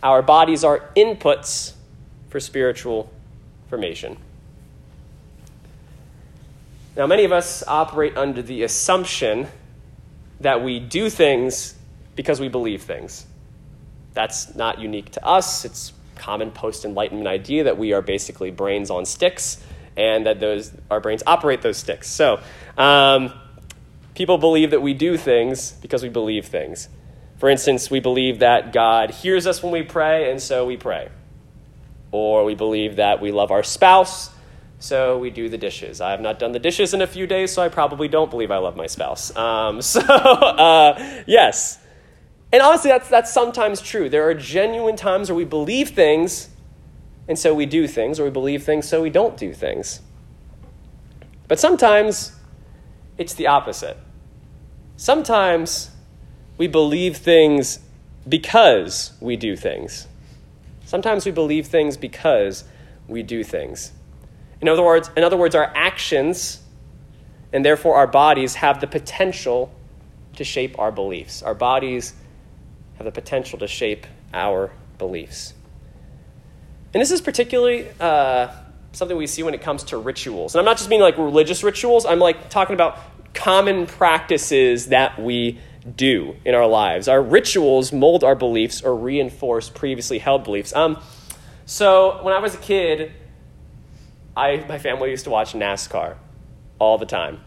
Our 0.01 0.21
bodies 0.21 0.63
are 0.63 0.89
inputs 0.95 1.73
for 2.29 2.39
spiritual 2.39 3.11
formation. 3.69 4.15
Now, 6.95 7.07
many 7.07 7.25
of 7.25 7.33
us 7.33 7.61
operate 7.67 8.15
under 8.15 8.41
the 8.41 8.63
assumption 8.63 9.47
that 10.39 10.63
we 10.63 10.79
do 10.79 11.09
things 11.09 11.75
because 12.15 12.39
we 12.39 12.47
believe 12.47 12.83
things. 12.83 13.25
That's 14.13 14.55
not 14.55 14.79
unique 14.79 15.11
to 15.11 15.25
us. 15.25 15.65
It's 15.65 15.91
common 16.15 16.51
post-enlightenment 16.51 17.27
idea 17.27 17.65
that 17.65 17.77
we 17.77 17.91
are 17.91 18.01
basically 18.01 18.49
brains 18.49 18.89
on 18.89 19.05
sticks 19.05 19.61
and 19.97 20.25
that 20.25 20.39
those 20.39 20.71
our 20.89 21.01
brains 21.01 21.21
operate 21.27 21.61
those 21.61 21.75
sticks. 21.75 22.09
So 22.09 22.39
um, 22.77 23.33
people 24.13 24.37
believe 24.37 24.71
that 24.71 24.81
we 24.81 24.93
do 24.93 25.17
things 25.17 25.73
because 25.73 26.01
we 26.01 26.07
believe 26.07 26.45
things. 26.45 26.87
For 27.37 27.49
instance, 27.49 27.91
we 27.91 27.99
believe 27.99 28.39
that 28.39 28.71
God 28.71 29.11
hears 29.11 29.45
us 29.45 29.61
when 29.61 29.73
we 29.73 29.83
pray, 29.83 30.31
and 30.31 30.41
so 30.41 30.65
we 30.65 30.77
pray. 30.77 31.09
Or 32.11 32.45
we 32.45 32.55
believe 32.55 32.95
that 32.95 33.21
we 33.21 33.31
love 33.31 33.51
our 33.51 33.63
spouse, 33.63 34.29
so 34.79 35.17
we 35.17 35.29
do 35.29 35.49
the 35.49 35.57
dishes. 35.57 35.99
I 35.99 36.11
have 36.11 36.21
not 36.21 36.39
done 36.39 36.53
the 36.53 36.59
dishes 36.59 36.93
in 36.93 37.01
a 37.01 37.07
few 37.07 37.27
days, 37.27 37.51
so 37.51 37.61
I 37.61 37.69
probably 37.69 38.07
don't 38.07 38.31
believe 38.31 38.51
I 38.51 38.57
love 38.57 38.77
my 38.77 38.87
spouse. 38.87 39.35
Um, 39.35 39.81
so, 39.81 39.99
uh, 39.99 41.23
yes. 41.27 41.79
And 42.53 42.61
honestly, 42.61 42.89
that's, 42.89 43.09
that's 43.09 43.33
sometimes 43.33 43.81
true. 43.81 44.07
There 44.07 44.29
are 44.29 44.33
genuine 44.33 44.95
times 44.95 45.29
where 45.29 45.35
we 45.35 45.43
believe 45.43 45.89
things, 45.89 46.49
and 47.27 47.37
so 47.37 47.53
we 47.53 47.65
do 47.65 47.85
things, 47.87 48.17
or 48.17 48.23
we 48.23 48.29
believe 48.29 48.63
things, 48.63 48.87
so 48.87 49.01
we 49.01 49.09
don't 49.09 49.35
do 49.35 49.53
things. 49.53 50.01
But 51.49 51.59
sometimes 51.59 52.31
it's 53.17 53.33
the 53.33 53.47
opposite. 53.47 53.97
Sometimes 54.95 55.91
we 56.57 56.67
believe 56.67 57.17
things 57.17 57.79
because 58.27 59.13
we 59.19 59.35
do 59.35 59.55
things. 59.55 60.07
Sometimes 60.85 61.25
we 61.25 61.31
believe 61.31 61.67
things 61.67 61.97
because 61.97 62.63
we 63.07 63.23
do 63.23 63.43
things. 63.43 63.91
In 64.61 64.69
other 64.69 64.83
words, 64.83 65.09
in 65.15 65.23
other 65.23 65.37
words, 65.37 65.55
our 65.55 65.71
actions 65.75 66.61
and 67.51 67.63
therefore 67.63 67.95
our 67.95 68.07
bodies 68.07 68.55
have 68.55 68.81
the 68.81 68.87
potential 68.87 69.71
to 70.35 70.43
shape 70.43 70.77
our 70.79 70.91
beliefs. 70.91 71.41
Our 71.43 71.53
bodies 71.53 72.13
have 72.97 73.05
the 73.05 73.11
potential 73.11 73.59
to 73.59 73.67
shape 73.67 74.05
our 74.33 74.71
beliefs. 74.97 75.53
And 76.93 77.01
this 77.01 77.11
is 77.11 77.21
particularly 77.21 77.87
uh, 77.99 78.49
something 78.91 79.17
we 79.17 79.27
see 79.27 79.43
when 79.43 79.53
it 79.53 79.61
comes 79.61 79.83
to 79.85 79.97
rituals. 79.97 80.55
And 80.55 80.59
I'm 80.59 80.65
not 80.65 80.77
just 80.77 80.89
meaning 80.89 81.03
like 81.03 81.17
religious 81.17 81.63
rituals, 81.63 82.05
I'm 82.05 82.19
like 82.19 82.49
talking 82.49 82.73
about 82.73 82.99
common 83.33 83.85
practices 83.85 84.87
that 84.87 85.19
we 85.21 85.59
do 85.95 86.35
in 86.43 86.55
our 86.55 86.67
lives. 86.67 87.07
Our 87.07 87.21
rituals 87.21 87.91
mold 87.91 88.23
our 88.23 88.35
beliefs 88.35 88.81
or 88.81 88.95
reinforce 88.95 89.69
previously 89.69 90.19
held 90.19 90.43
beliefs. 90.43 90.73
Um, 90.73 91.01
so 91.65 92.23
when 92.23 92.33
I 92.33 92.39
was 92.39 92.55
a 92.55 92.59
kid, 92.59 93.11
I, 94.35 94.65
my 94.67 94.79
family 94.79 95.11
used 95.11 95.25
to 95.25 95.29
watch 95.29 95.53
NASCAR 95.53 96.17
all 96.79 96.97
the 96.97 97.05
time. 97.05 97.41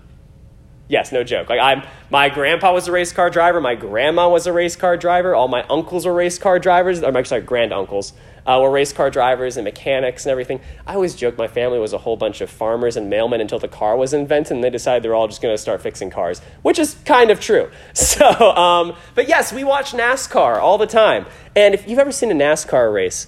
Yes, 0.89 1.13
no 1.13 1.23
joke. 1.23 1.51
Like 1.51 1.61
I'm, 1.61 1.83
my 2.11 2.31
grandpa 2.31 2.73
was 2.73 2.89
a 2.89 2.93
race 2.93 3.13
car 3.13 3.29
driver. 3.29 3.61
My 3.61 3.75
grandma 3.75 4.31
was 4.31 4.47
a 4.47 4.53
race 4.53 4.75
car 4.75 4.97
driver. 4.97 5.35
All 5.35 5.49
my 5.49 5.63
uncles 5.65 6.07
were 6.07 6.15
race 6.15 6.39
car 6.39 6.59
drivers. 6.59 7.03
Or, 7.03 7.13
my 7.13 7.23
sorry, 7.25 7.43
grand 7.43 7.75
uncles 7.75 8.15
uh, 8.47 8.59
were 8.63 8.71
race 8.71 8.95
car 8.95 9.11
drivers 9.11 9.59
and 9.59 9.65
mechanics 9.65 10.25
and 10.25 10.31
everything. 10.31 10.61
I 10.87 10.95
always 10.95 11.15
joke 11.15 11.37
my 11.37 11.47
family 11.47 11.79
was 11.79 11.93
a 11.93 11.99
whole 11.99 12.17
bunch 12.17 12.41
of 12.41 12.49
farmers 12.49 12.97
and 12.97 13.13
mailmen 13.13 13.43
until 13.43 13.59
the 13.59 13.69
car 13.69 13.99
was 13.99 14.15
invented, 14.15 14.53
and 14.53 14.65
they 14.65 14.71
decided 14.71 15.03
they 15.03 15.11
were 15.11 15.15
all 15.15 15.29
just 15.29 15.43
going 15.43 15.53
to 15.53 15.59
start 15.59 15.83
fixing 15.83 16.09
cars, 16.09 16.41
which 16.63 16.79
is 16.79 16.97
kind 17.05 17.31
of 17.31 17.39
true. 17.39 17.71
So, 18.09 18.27
um, 18.57 18.97
but 19.15 19.29
yes, 19.29 19.53
we 19.53 19.65
watch 19.65 19.93
NASCAR 19.93 20.59
all 20.59 20.79
the 20.79 20.87
time. 20.87 21.27
And 21.55 21.75
if 21.75 21.87
you've 21.87 21.99
ever 21.99 22.11
seen 22.11 22.31
a 22.31 22.35
NASCAR 22.35 22.93
race, 22.93 23.27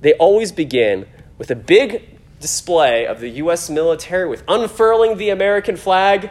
they 0.00 0.12
always 0.14 0.52
begin 0.52 1.06
with 1.38 1.50
a 1.50 1.56
big 1.56 2.18
display 2.40 3.06
of 3.06 3.20
the 3.20 3.30
U.S. 3.30 3.70
military 3.70 4.28
with 4.28 4.44
unfurling 4.46 5.16
the 5.16 5.30
American 5.30 5.76
flag 5.76 6.30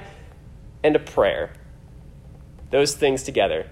and 0.88 0.96
a 0.96 1.00
prayer. 1.00 1.52
Those 2.72 2.96
things 2.96 3.24
together 3.24 3.68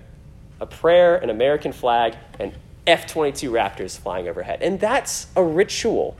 a 0.61 0.65
prayer, 0.65 1.17
an 1.17 1.29
American 1.29 1.73
flag, 1.73 2.15
and 2.39 2.53
F 2.87 3.07
22 3.07 3.51
Raptors 3.51 3.97
flying 3.97 4.27
overhead. 4.27 4.61
And 4.61 4.79
that's 4.79 5.27
a 5.35 5.43
ritual. 5.43 6.15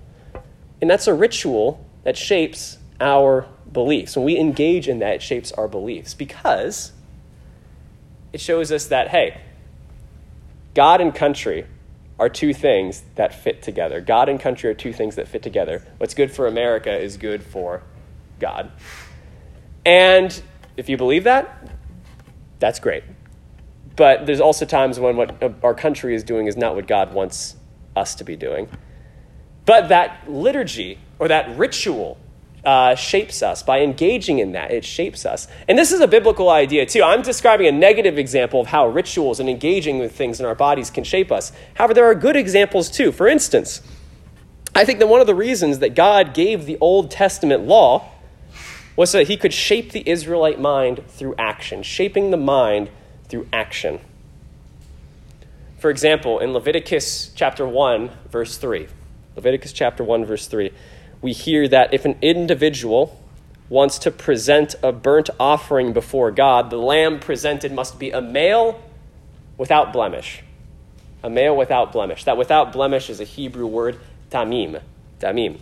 And 0.81 0.89
that's 0.89 1.07
a 1.07 1.13
ritual 1.13 1.85
that 2.03 2.17
shapes 2.17 2.77
our 2.99 3.47
beliefs. 3.71 4.17
When 4.17 4.25
we 4.25 4.37
engage 4.37 4.89
in 4.89 4.99
that, 4.99 5.15
it 5.15 5.21
shapes 5.21 5.51
our 5.53 5.69
beliefs 5.69 6.13
because 6.13 6.91
it 8.33 8.41
shows 8.41 8.71
us 8.73 8.87
that, 8.87 9.07
hey, 9.09 9.39
God 10.73 10.99
and 10.99 11.15
country 11.15 11.65
are 12.19 12.29
two 12.29 12.53
things 12.53 13.03
that 13.15 13.33
fit 13.33 13.61
together. 13.61 14.01
God 14.01 14.27
and 14.27 14.39
country 14.39 14.69
are 14.69 14.73
two 14.73 14.91
things 14.91 15.15
that 15.15 15.27
fit 15.27 15.43
together. 15.43 15.85
What's 15.97 16.13
good 16.13 16.31
for 16.31 16.47
America 16.47 16.93
is 16.93 17.15
good 17.15 17.43
for 17.43 17.83
God. 18.39 18.71
And 19.85 20.41
if 20.77 20.89
you 20.89 20.97
believe 20.97 21.23
that, 21.23 21.69
that's 22.59 22.79
great. 22.79 23.03
But 23.95 24.25
there's 24.25 24.41
also 24.41 24.65
times 24.65 24.99
when 24.99 25.15
what 25.15 25.53
our 25.63 25.73
country 25.73 26.15
is 26.15 26.23
doing 26.23 26.47
is 26.47 26.57
not 26.57 26.75
what 26.75 26.87
God 26.87 27.13
wants 27.13 27.55
us 27.95 28.15
to 28.15 28.23
be 28.23 28.35
doing. 28.35 28.67
But 29.65 29.89
that 29.89 30.29
liturgy 30.29 30.99
or 31.17 31.27
that 31.27 31.57
ritual 31.57 32.17
uh, 32.65 32.95
shapes 32.95 33.43
us. 33.43 33.63
By 33.63 33.81
engaging 33.81 34.39
in 34.39 34.53
that, 34.53 34.71
it 34.71 34.83
shapes 34.83 35.25
us. 35.25 35.47
And 35.67 35.77
this 35.77 35.91
is 35.91 36.01
a 36.01 36.07
biblical 36.07 36.49
idea, 36.49 36.85
too. 36.85 37.03
I'm 37.03 37.21
describing 37.21 37.67
a 37.67 37.71
negative 37.71 38.17
example 38.17 38.59
of 38.59 38.67
how 38.67 38.87
rituals 38.87 39.39
and 39.39 39.47
engaging 39.47 39.99
with 39.99 40.13
things 40.15 40.39
in 40.39 40.45
our 40.45 40.55
bodies 40.55 40.89
can 40.89 41.03
shape 41.03 41.31
us. 41.31 41.51
However, 41.75 41.93
there 41.93 42.05
are 42.05 42.15
good 42.15 42.35
examples, 42.35 42.89
too. 42.89 43.11
For 43.11 43.27
instance, 43.27 43.81
I 44.73 44.83
think 44.83 44.99
that 44.99 45.07
one 45.07 45.21
of 45.21 45.27
the 45.27 45.35
reasons 45.35 45.79
that 45.79 45.95
God 45.95 46.33
gave 46.33 46.65
the 46.65 46.77
Old 46.81 47.11
Testament 47.11 47.65
law 47.65 48.11
was 48.95 49.11
that 49.11 49.27
he 49.27 49.37
could 49.37 49.53
shape 49.53 49.91
the 49.91 50.07
Israelite 50.09 50.59
mind 50.59 51.03
through 51.07 51.35
action, 51.37 51.83
shaping 51.83 52.31
the 52.31 52.37
mind 52.37 52.89
through 53.27 53.47
action. 53.51 53.99
For 55.77 55.89
example, 55.89 56.39
in 56.39 56.53
Leviticus 56.53 57.31
chapter 57.35 57.67
1, 57.67 58.09
verse 58.29 58.57
3, 58.57 58.87
Leviticus 59.35 59.73
chapter 59.73 60.03
1, 60.03 60.25
verse 60.25 60.47
3, 60.47 60.71
we 61.21 61.33
hear 61.33 61.67
that 61.67 61.93
if 61.93 62.05
an 62.05 62.17
individual 62.21 63.19
wants 63.67 63.99
to 63.99 64.11
present 64.11 64.75
a 64.83 64.91
burnt 64.91 65.29
offering 65.39 65.91
before 65.91 66.31
God, 66.31 66.69
the 66.69 66.77
lamb 66.77 67.19
presented 67.19 67.71
must 67.71 67.99
be 67.99 68.11
a 68.11 68.21
male 68.21 68.81
without 69.57 69.91
blemish. 69.91 70.43
A 71.23 71.29
male 71.29 71.55
without 71.55 71.91
blemish. 71.91 72.23
That 72.23 72.37
without 72.37 72.71
blemish 72.71 73.09
is 73.09 73.19
a 73.19 73.23
Hebrew 73.23 73.65
word, 73.65 73.99
tamim. 74.29 74.81
Tamim. 75.19 75.59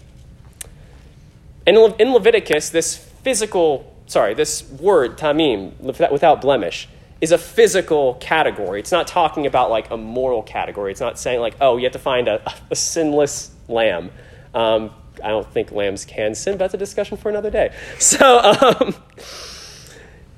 In, 1.66 1.76
Le- 1.76 1.96
in 1.96 2.12
Leviticus, 2.12 2.70
this 2.70 3.10
physical, 3.24 3.92
sorry, 4.06 4.34
this 4.34 4.64
word, 4.70 5.18
tamim, 5.18 5.80
without 5.80 6.42
blemish, 6.42 6.88
is 7.22 7.32
a 7.32 7.38
physical 7.38 8.16
category. 8.16 8.80
It's 8.80 8.92
not 8.92 9.08
talking 9.08 9.46
about 9.46 9.70
like 9.70 9.90
a 9.90 9.98
moral 9.98 10.44
category. 10.44 10.92
It's 10.92 11.02
not 11.02 11.18
saying 11.18 11.40
like, 11.40 11.56
oh, 11.62 11.78
you 11.78 11.84
have 11.84 11.94
to 11.94 12.00
find 12.00 12.28
a, 12.28 12.54
a 12.70 12.76
sinless 12.76 13.52
lamb. 13.68 14.12
Um, 14.54 14.92
I 15.24 15.30
don't 15.30 15.50
think 15.52 15.72
lambs 15.72 16.06
can 16.06 16.36
sin, 16.36 16.54
but 16.54 16.60
that's 16.60 16.74
a 16.74 16.78
discussion 16.78 17.18
for 17.18 17.30
another 17.30 17.50
day. 17.50 17.74
So, 18.00 18.40
um, 18.40 18.96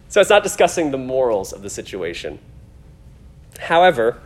so 0.08 0.22
it's 0.22 0.30
not 0.30 0.44
discussing 0.44 0.92
the 0.92 0.98
morals 0.98 1.52
of 1.52 1.62
the 1.62 1.70
situation. 1.70 2.40
However, 3.60 4.22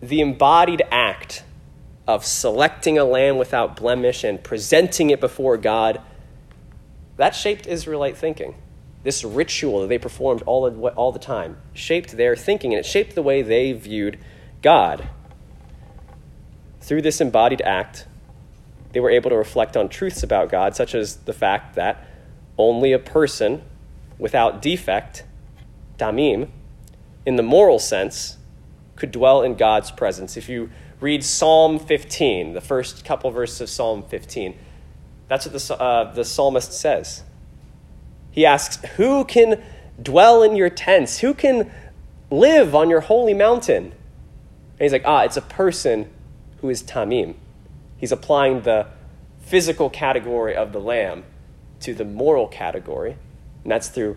the 0.00 0.20
embodied 0.20 0.82
act 0.90 1.44
of 2.06 2.24
selecting 2.24 2.98
a 2.98 3.04
lamb 3.04 3.36
without 3.36 3.76
blemish 3.76 4.24
and 4.24 4.42
presenting 4.42 5.10
it 5.10 5.20
before 5.20 5.56
God, 5.56 6.00
that 7.16 7.34
shaped 7.34 7.66
Israelite 7.66 8.16
thinking 8.16 8.54
this 9.06 9.22
ritual 9.22 9.82
that 9.82 9.86
they 9.86 9.98
performed 9.98 10.42
all, 10.46 10.68
all 10.96 11.12
the 11.12 11.18
time 11.20 11.56
shaped 11.72 12.16
their 12.16 12.34
thinking 12.34 12.74
and 12.74 12.80
it 12.80 12.84
shaped 12.84 13.14
the 13.14 13.22
way 13.22 13.40
they 13.40 13.72
viewed 13.72 14.18
God. 14.62 15.08
Through 16.80 17.02
this 17.02 17.20
embodied 17.20 17.62
act, 17.62 18.08
they 18.90 18.98
were 18.98 19.10
able 19.10 19.30
to 19.30 19.36
reflect 19.36 19.76
on 19.76 19.88
truths 19.88 20.24
about 20.24 20.48
God, 20.48 20.74
such 20.74 20.92
as 20.92 21.18
the 21.18 21.32
fact 21.32 21.76
that 21.76 22.04
only 22.58 22.92
a 22.92 22.98
person 22.98 23.62
without 24.18 24.60
defect, 24.60 25.22
tamim, 25.98 26.48
in 27.24 27.36
the 27.36 27.44
moral 27.44 27.78
sense, 27.78 28.38
could 28.96 29.12
dwell 29.12 29.40
in 29.40 29.54
God's 29.54 29.92
presence. 29.92 30.36
If 30.36 30.48
you 30.48 30.70
read 30.98 31.22
Psalm 31.22 31.78
15, 31.78 32.54
the 32.54 32.60
first 32.60 33.04
couple 33.04 33.30
verses 33.30 33.60
of 33.60 33.68
Psalm 33.68 34.02
15, 34.02 34.58
that's 35.28 35.46
what 35.46 35.60
the, 35.60 35.82
uh, 35.82 36.12
the 36.12 36.24
psalmist 36.24 36.72
says. 36.72 37.22
He 38.30 38.46
asks, 38.46 38.76
Who 38.96 39.24
can 39.24 39.62
dwell 40.00 40.42
in 40.42 40.56
your 40.56 40.70
tents? 40.70 41.18
Who 41.18 41.34
can 41.34 41.72
live 42.30 42.74
on 42.74 42.90
your 42.90 43.00
holy 43.00 43.34
mountain? 43.34 43.84
And 43.84 44.80
he's 44.80 44.92
like, 44.92 45.04
Ah, 45.04 45.22
it's 45.22 45.36
a 45.36 45.42
person 45.42 46.10
who 46.60 46.68
is 46.68 46.82
Tamim. 46.82 47.34
He's 47.96 48.12
applying 48.12 48.62
the 48.62 48.86
physical 49.40 49.88
category 49.88 50.54
of 50.54 50.72
the 50.72 50.80
lamb 50.80 51.24
to 51.80 51.94
the 51.94 52.04
moral 52.04 52.48
category, 52.48 53.16
and 53.62 53.70
that's 53.70 53.88
through 53.88 54.16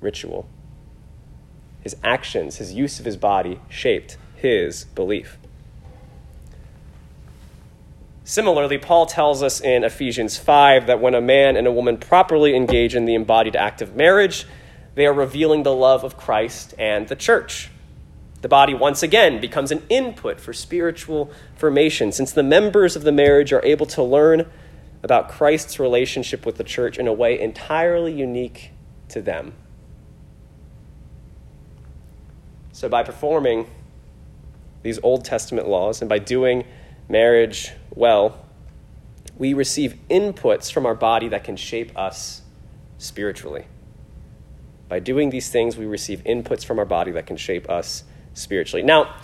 ritual. 0.00 0.48
His 1.82 1.96
actions, 2.02 2.56
his 2.56 2.72
use 2.72 2.98
of 2.98 3.04
his 3.04 3.16
body 3.16 3.60
shaped 3.68 4.16
his 4.36 4.84
belief. 4.84 5.38
Similarly, 8.30 8.78
Paul 8.78 9.06
tells 9.06 9.42
us 9.42 9.60
in 9.60 9.82
Ephesians 9.82 10.38
5 10.38 10.86
that 10.86 11.00
when 11.00 11.16
a 11.16 11.20
man 11.20 11.56
and 11.56 11.66
a 11.66 11.72
woman 11.72 11.96
properly 11.96 12.54
engage 12.54 12.94
in 12.94 13.04
the 13.04 13.16
embodied 13.16 13.56
act 13.56 13.82
of 13.82 13.96
marriage, 13.96 14.46
they 14.94 15.04
are 15.04 15.12
revealing 15.12 15.64
the 15.64 15.74
love 15.74 16.04
of 16.04 16.16
Christ 16.16 16.72
and 16.78 17.08
the 17.08 17.16
church. 17.16 17.70
The 18.42 18.48
body 18.48 18.72
once 18.72 19.02
again 19.02 19.40
becomes 19.40 19.72
an 19.72 19.82
input 19.88 20.38
for 20.38 20.52
spiritual 20.52 21.32
formation, 21.56 22.12
since 22.12 22.30
the 22.30 22.44
members 22.44 22.94
of 22.94 23.02
the 23.02 23.10
marriage 23.10 23.52
are 23.52 23.64
able 23.64 23.86
to 23.86 24.02
learn 24.04 24.48
about 25.02 25.28
Christ's 25.28 25.80
relationship 25.80 26.46
with 26.46 26.56
the 26.56 26.62
church 26.62 27.00
in 27.00 27.08
a 27.08 27.12
way 27.12 27.36
entirely 27.36 28.12
unique 28.12 28.70
to 29.08 29.20
them. 29.20 29.54
So, 32.70 32.88
by 32.88 33.02
performing 33.02 33.68
these 34.84 35.00
Old 35.02 35.24
Testament 35.24 35.66
laws 35.66 36.00
and 36.00 36.08
by 36.08 36.20
doing 36.20 36.64
marriage 37.10 37.72
well, 37.94 38.38
we 39.36 39.54
receive 39.54 39.96
inputs 40.08 40.72
from 40.72 40.86
our 40.86 40.94
body 40.94 41.28
that 41.28 41.44
can 41.44 41.56
shape 41.56 41.96
us 41.98 42.42
spiritually. 42.98 43.66
By 44.88 45.00
doing 45.00 45.30
these 45.30 45.48
things, 45.48 45.76
we 45.76 45.86
receive 45.86 46.22
inputs 46.24 46.64
from 46.64 46.78
our 46.78 46.84
body 46.84 47.12
that 47.12 47.26
can 47.26 47.36
shape 47.36 47.68
us 47.68 48.04
spiritually. 48.34 48.82
Now, 48.82 49.16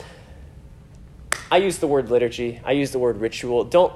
I 1.50 1.58
use 1.58 1.78
the 1.78 1.86
word 1.86 2.10
liturgy, 2.10 2.60
I 2.64 2.72
use 2.72 2.90
the 2.90 2.98
word 2.98 3.20
ritual. 3.20 3.64
Don't 3.64 3.92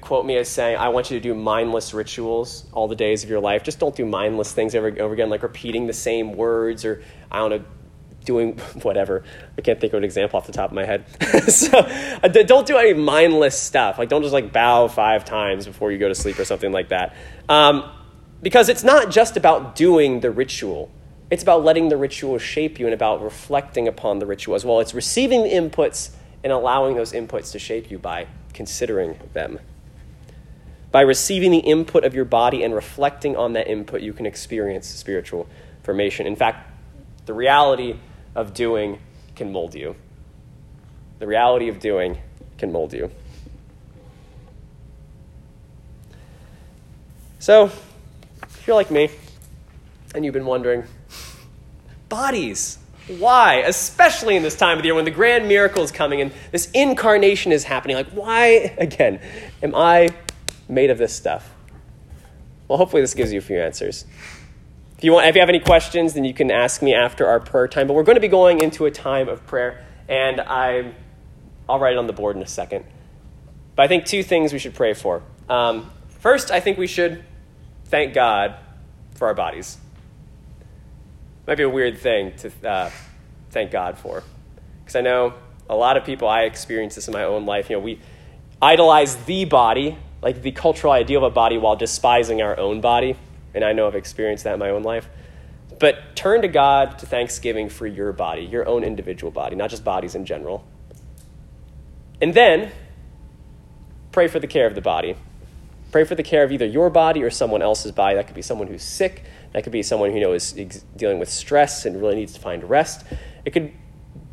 quote 0.00 0.24
me 0.24 0.36
as 0.36 0.48
saying, 0.48 0.76
I 0.76 0.88
want 0.88 1.10
you 1.10 1.18
to 1.18 1.22
do 1.22 1.34
mindless 1.34 1.92
rituals 1.92 2.66
all 2.72 2.86
the 2.86 2.94
days 2.94 3.24
of 3.24 3.30
your 3.30 3.40
life. 3.40 3.62
Just 3.64 3.78
don't 3.78 3.94
do 3.96 4.06
mindless 4.06 4.52
things 4.52 4.74
over 4.74 4.88
and 4.88 4.98
over 5.00 5.14
again, 5.14 5.28
like 5.28 5.42
repeating 5.42 5.86
the 5.86 5.92
same 5.92 6.34
words 6.34 6.84
or, 6.84 7.02
I 7.30 7.38
don't 7.38 7.50
know, 7.50 7.64
doing 8.24 8.58
whatever. 8.82 9.24
I 9.56 9.60
can't 9.60 9.80
think 9.80 9.92
of 9.92 9.98
an 9.98 10.04
example 10.04 10.38
off 10.38 10.46
the 10.46 10.52
top 10.52 10.70
of 10.70 10.74
my 10.74 10.84
head. 10.84 11.04
so 11.48 11.78
uh, 11.78 12.28
don't 12.28 12.66
do 12.66 12.76
any 12.76 12.94
mindless 12.94 13.58
stuff. 13.58 13.98
Like 13.98 14.08
don't 14.08 14.22
just 14.22 14.32
like 14.32 14.52
bow 14.52 14.88
five 14.88 15.24
times 15.24 15.66
before 15.66 15.92
you 15.92 15.98
go 15.98 16.08
to 16.08 16.14
sleep 16.14 16.38
or 16.38 16.44
something 16.44 16.72
like 16.72 16.88
that. 16.88 17.14
Um, 17.48 17.90
because 18.42 18.68
it's 18.68 18.82
not 18.82 19.10
just 19.10 19.36
about 19.36 19.76
doing 19.76 20.20
the 20.20 20.30
ritual. 20.30 20.90
It's 21.30 21.42
about 21.42 21.64
letting 21.64 21.88
the 21.88 21.96
ritual 21.96 22.38
shape 22.38 22.78
you 22.78 22.86
and 22.86 22.94
about 22.94 23.22
reflecting 23.22 23.88
upon 23.88 24.18
the 24.18 24.26
ritual 24.26 24.54
as 24.54 24.64
well. 24.64 24.80
It's 24.80 24.94
receiving 24.94 25.44
the 25.44 25.50
inputs 25.50 26.10
and 26.44 26.52
allowing 26.52 26.96
those 26.96 27.12
inputs 27.12 27.52
to 27.52 27.58
shape 27.58 27.90
you 27.90 27.98
by 27.98 28.26
considering 28.52 29.18
them. 29.32 29.60
By 30.90 31.00
receiving 31.00 31.52
the 31.52 31.58
input 31.58 32.04
of 32.04 32.14
your 32.14 32.26
body 32.26 32.62
and 32.62 32.74
reflecting 32.74 33.34
on 33.36 33.54
that 33.54 33.66
input, 33.66 34.02
you 34.02 34.12
can 34.12 34.26
experience 34.26 34.86
spiritual 34.86 35.48
formation. 35.82 36.26
In 36.26 36.36
fact, 36.36 36.70
the 37.24 37.32
reality 37.32 37.96
of 38.34 38.54
doing 38.54 38.98
can 39.34 39.52
mold 39.52 39.74
you. 39.74 39.94
The 41.18 41.26
reality 41.26 41.68
of 41.68 41.78
doing 41.78 42.18
can 42.58 42.72
mold 42.72 42.92
you. 42.92 43.10
So, 47.38 47.64
if 48.42 48.66
you're 48.66 48.76
like 48.76 48.90
me 48.90 49.10
and 50.14 50.24
you've 50.24 50.34
been 50.34 50.46
wondering, 50.46 50.84
bodies, 52.08 52.78
why? 53.18 53.56
Especially 53.66 54.36
in 54.36 54.42
this 54.42 54.56
time 54.56 54.78
of 54.78 54.82
the 54.82 54.88
year 54.88 54.94
when 54.94 55.04
the 55.04 55.10
grand 55.10 55.48
miracle 55.48 55.82
is 55.82 55.90
coming 55.90 56.20
and 56.20 56.32
this 56.52 56.70
incarnation 56.70 57.50
is 57.50 57.64
happening. 57.64 57.96
Like, 57.96 58.10
why, 58.10 58.74
again, 58.78 59.20
am 59.62 59.74
I 59.74 60.10
made 60.68 60.90
of 60.90 60.98
this 60.98 61.12
stuff? 61.14 61.52
Well, 62.68 62.78
hopefully, 62.78 63.02
this 63.02 63.14
gives 63.14 63.32
you 63.32 63.38
a 63.38 63.42
few 63.42 63.60
answers. 63.60 64.04
If 65.02 65.06
you, 65.06 65.14
want, 65.14 65.26
if 65.26 65.34
you 65.34 65.40
have 65.40 65.48
any 65.48 65.58
questions, 65.58 66.14
then 66.14 66.22
you 66.22 66.32
can 66.32 66.52
ask 66.52 66.80
me 66.80 66.94
after 66.94 67.26
our 67.26 67.40
prayer 67.40 67.66
time. 67.66 67.88
But 67.88 67.94
we're 67.94 68.04
going 68.04 68.14
to 68.14 68.20
be 68.20 68.28
going 68.28 68.60
into 68.60 68.86
a 68.86 68.90
time 68.92 69.28
of 69.28 69.44
prayer, 69.48 69.84
and 70.06 70.40
i 70.40 70.92
will 71.68 71.80
write 71.80 71.94
it 71.94 71.98
on 71.98 72.06
the 72.06 72.12
board 72.12 72.36
in 72.36 72.42
a 72.42 72.46
second. 72.46 72.84
But 73.74 73.82
I 73.82 73.88
think 73.88 74.04
two 74.04 74.22
things 74.22 74.52
we 74.52 74.60
should 74.60 74.74
pray 74.74 74.94
for. 74.94 75.24
Um, 75.48 75.90
first, 76.20 76.52
I 76.52 76.60
think 76.60 76.78
we 76.78 76.86
should 76.86 77.24
thank 77.86 78.14
God 78.14 78.54
for 79.16 79.26
our 79.26 79.34
bodies. 79.34 79.76
Might 81.48 81.56
be 81.56 81.64
a 81.64 81.68
weird 81.68 81.98
thing 81.98 82.34
to 82.36 82.52
uh, 82.64 82.90
thank 83.50 83.72
God 83.72 83.98
for, 83.98 84.22
because 84.84 84.94
I 84.94 85.00
know 85.00 85.34
a 85.68 85.74
lot 85.74 85.96
of 85.96 86.04
people. 86.04 86.28
I 86.28 86.42
experience 86.42 86.94
this 86.94 87.08
in 87.08 87.12
my 87.12 87.24
own 87.24 87.44
life. 87.44 87.70
You 87.70 87.74
know, 87.74 87.82
we 87.82 87.98
idolize 88.62 89.16
the 89.24 89.46
body, 89.46 89.98
like 90.22 90.42
the 90.42 90.52
cultural 90.52 90.92
ideal 90.92 91.24
of 91.24 91.32
a 91.32 91.34
body, 91.34 91.58
while 91.58 91.74
despising 91.74 92.40
our 92.40 92.56
own 92.56 92.80
body 92.80 93.16
and 93.54 93.64
I 93.64 93.72
know 93.72 93.86
I've 93.86 93.94
experienced 93.94 94.44
that 94.44 94.54
in 94.54 94.58
my 94.58 94.70
own 94.70 94.82
life. 94.82 95.08
But 95.78 96.14
turn 96.14 96.42
to 96.42 96.48
God 96.48 96.98
to 97.00 97.06
thanksgiving 97.06 97.68
for 97.68 97.86
your 97.86 98.12
body, 98.12 98.42
your 98.42 98.68
own 98.68 98.84
individual 98.84 99.32
body, 99.32 99.56
not 99.56 99.70
just 99.70 99.84
bodies 99.84 100.14
in 100.14 100.24
general. 100.24 100.64
And 102.20 102.32
then 102.34 102.70
pray 104.12 104.28
for 104.28 104.38
the 104.38 104.46
care 104.46 104.66
of 104.66 104.74
the 104.74 104.80
body. 104.80 105.16
Pray 105.90 106.04
for 106.04 106.14
the 106.14 106.22
care 106.22 106.44
of 106.44 106.52
either 106.52 106.64
your 106.64 106.88
body 106.88 107.22
or 107.22 107.30
someone 107.30 107.62
else's 107.62 107.92
body. 107.92 108.14
That 108.14 108.26
could 108.26 108.36
be 108.36 108.42
someone 108.42 108.68
who's 108.68 108.82
sick. 108.82 109.24
That 109.52 109.64
could 109.64 109.72
be 109.72 109.82
someone 109.82 110.10
who 110.10 110.16
you 110.16 110.22
know 110.22 110.32
is 110.32 110.52
dealing 110.96 111.18
with 111.18 111.28
stress 111.28 111.84
and 111.84 112.00
really 112.00 112.14
needs 112.14 112.32
to 112.34 112.40
find 112.40 112.68
rest. 112.68 113.04
It 113.44 113.50
could 113.50 113.72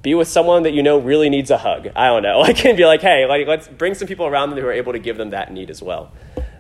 be 0.01 0.15
with 0.15 0.27
someone 0.27 0.63
that 0.63 0.73
you 0.73 0.83
know 0.83 0.99
really 0.99 1.29
needs 1.29 1.51
a 1.51 1.57
hug. 1.57 1.89
I 1.95 2.07
don't 2.07 2.23
know. 2.23 2.41
I 2.43 2.53
can 2.53 2.75
be 2.75 2.85
like, 2.85 3.01
hey, 3.01 3.25
like, 3.25 3.47
let's 3.47 3.67
bring 3.67 3.93
some 3.93 4.07
people 4.07 4.25
around 4.25 4.51
them 4.51 4.59
who 4.59 4.65
are 4.65 4.71
able 4.71 4.93
to 4.93 4.99
give 4.99 5.17
them 5.17 5.31
that 5.31 5.51
need 5.51 5.69
as 5.69 5.81
well. 5.81 6.11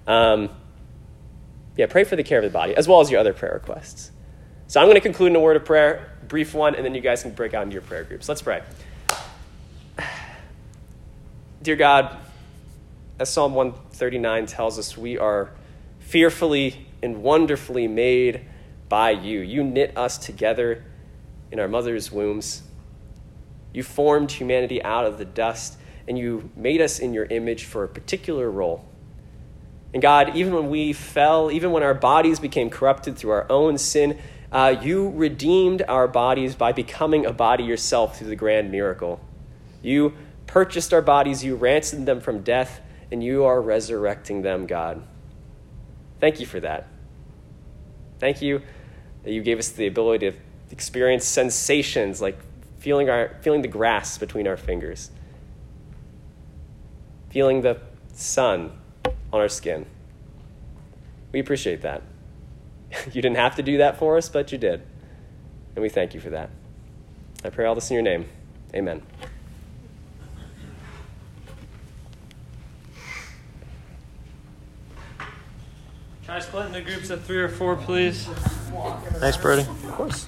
Um, 0.07 0.49
yeah, 1.79 1.85
pray 1.85 2.03
for 2.03 2.17
the 2.17 2.23
care 2.23 2.39
of 2.39 2.43
the 2.43 2.49
body, 2.49 2.75
as 2.75 2.89
well 2.89 2.99
as 2.99 3.09
your 3.09 3.21
other 3.21 3.31
prayer 3.31 3.53
requests. 3.53 4.11
So 4.67 4.81
I'm 4.81 4.87
going 4.87 4.95
to 4.95 5.01
conclude 5.01 5.29
in 5.29 5.37
a 5.37 5.39
word 5.39 5.55
of 5.55 5.63
prayer, 5.63 6.11
brief 6.27 6.53
one, 6.53 6.75
and 6.75 6.83
then 6.83 6.93
you 6.93 6.99
guys 6.99 7.21
can 7.21 7.31
break 7.31 7.53
out 7.53 7.63
into 7.63 7.71
your 7.71 7.81
prayer 7.81 8.03
groups. 8.03 8.27
Let's 8.27 8.41
pray. 8.41 8.63
Dear 11.61 11.77
God, 11.77 12.17
as 13.17 13.31
Psalm 13.31 13.53
139 13.53 14.45
tells 14.45 14.77
us, 14.77 14.97
we 14.97 15.17
are 15.17 15.51
fearfully 15.99 16.85
and 17.01 17.23
wonderfully 17.23 17.87
made 17.87 18.41
by 18.89 19.11
you. 19.11 19.39
You 19.39 19.63
knit 19.63 19.97
us 19.97 20.17
together 20.17 20.83
in 21.49 21.61
our 21.61 21.69
mother's 21.69 22.11
wombs. 22.11 22.61
You 23.73 23.83
formed 23.83 24.33
humanity 24.33 24.83
out 24.83 25.05
of 25.05 25.17
the 25.17 25.23
dust, 25.23 25.77
and 26.09 26.17
you 26.17 26.49
made 26.57 26.81
us 26.81 26.99
in 26.99 27.13
your 27.13 27.23
image 27.23 27.63
for 27.63 27.85
a 27.85 27.87
particular 27.87 28.51
role. 28.51 28.83
And 29.93 30.01
God, 30.01 30.35
even 30.35 30.53
when 30.53 30.69
we 30.69 30.93
fell, 30.93 31.51
even 31.51 31.71
when 31.71 31.83
our 31.83 31.93
bodies 31.93 32.39
became 32.39 32.69
corrupted 32.69 33.17
through 33.17 33.31
our 33.31 33.51
own 33.51 33.77
sin, 33.77 34.19
uh, 34.51 34.75
you 34.81 35.09
redeemed 35.09 35.83
our 35.87 36.07
bodies 36.07 36.55
by 36.55 36.71
becoming 36.71 37.25
a 37.25 37.33
body 37.33 37.63
yourself 37.63 38.17
through 38.17 38.27
the 38.27 38.35
grand 38.35 38.71
miracle. 38.71 39.19
You 39.81 40.13
purchased 40.47 40.93
our 40.93 41.01
bodies, 41.01 41.43
you 41.43 41.55
ransomed 41.55 42.07
them 42.07 42.21
from 42.21 42.41
death, 42.41 42.81
and 43.11 43.23
you 43.23 43.43
are 43.45 43.61
resurrecting 43.61 44.41
them, 44.41 44.67
God. 44.67 45.01
Thank 46.19 46.39
you 46.39 46.45
for 46.45 46.59
that. 46.59 46.87
Thank 48.19 48.41
you 48.41 48.61
that 49.23 49.31
you 49.31 49.41
gave 49.41 49.59
us 49.59 49.69
the 49.69 49.87
ability 49.87 50.31
to 50.31 50.37
experience 50.71 51.25
sensations 51.25 52.21
like 52.21 52.37
feeling, 52.77 53.09
our, 53.09 53.37
feeling 53.41 53.61
the 53.61 53.67
grass 53.67 54.17
between 54.17 54.47
our 54.47 54.57
fingers, 54.57 55.11
feeling 57.29 57.61
the 57.61 57.79
sun 58.13 58.71
on 59.31 59.39
our 59.39 59.49
skin. 59.49 59.85
We 61.31 61.39
appreciate 61.39 61.81
that. 61.81 62.01
you 63.13 63.21
didn't 63.21 63.37
have 63.37 63.55
to 63.55 63.63
do 63.63 63.77
that 63.77 63.97
for 63.97 64.17
us, 64.17 64.29
but 64.29 64.51
you 64.51 64.57
did. 64.57 64.81
And 65.75 65.83
we 65.83 65.89
thank 65.89 66.13
you 66.13 66.19
for 66.19 66.29
that. 66.31 66.49
I 67.43 67.49
pray 67.49 67.65
all 67.65 67.75
this 67.75 67.89
in 67.89 67.93
your 67.93 68.03
name. 68.03 68.25
Amen. 68.73 69.01
Try 76.25 76.39
splitting 76.39 76.73
the 76.73 76.81
groups 76.81 77.09
of 77.09 77.23
three 77.23 77.39
or 77.39 77.49
four, 77.49 77.75
please. 77.75 78.25
Thanks, 78.25 79.37
Brody. 79.37 79.61
Of 79.61 79.91
course. 79.93 80.27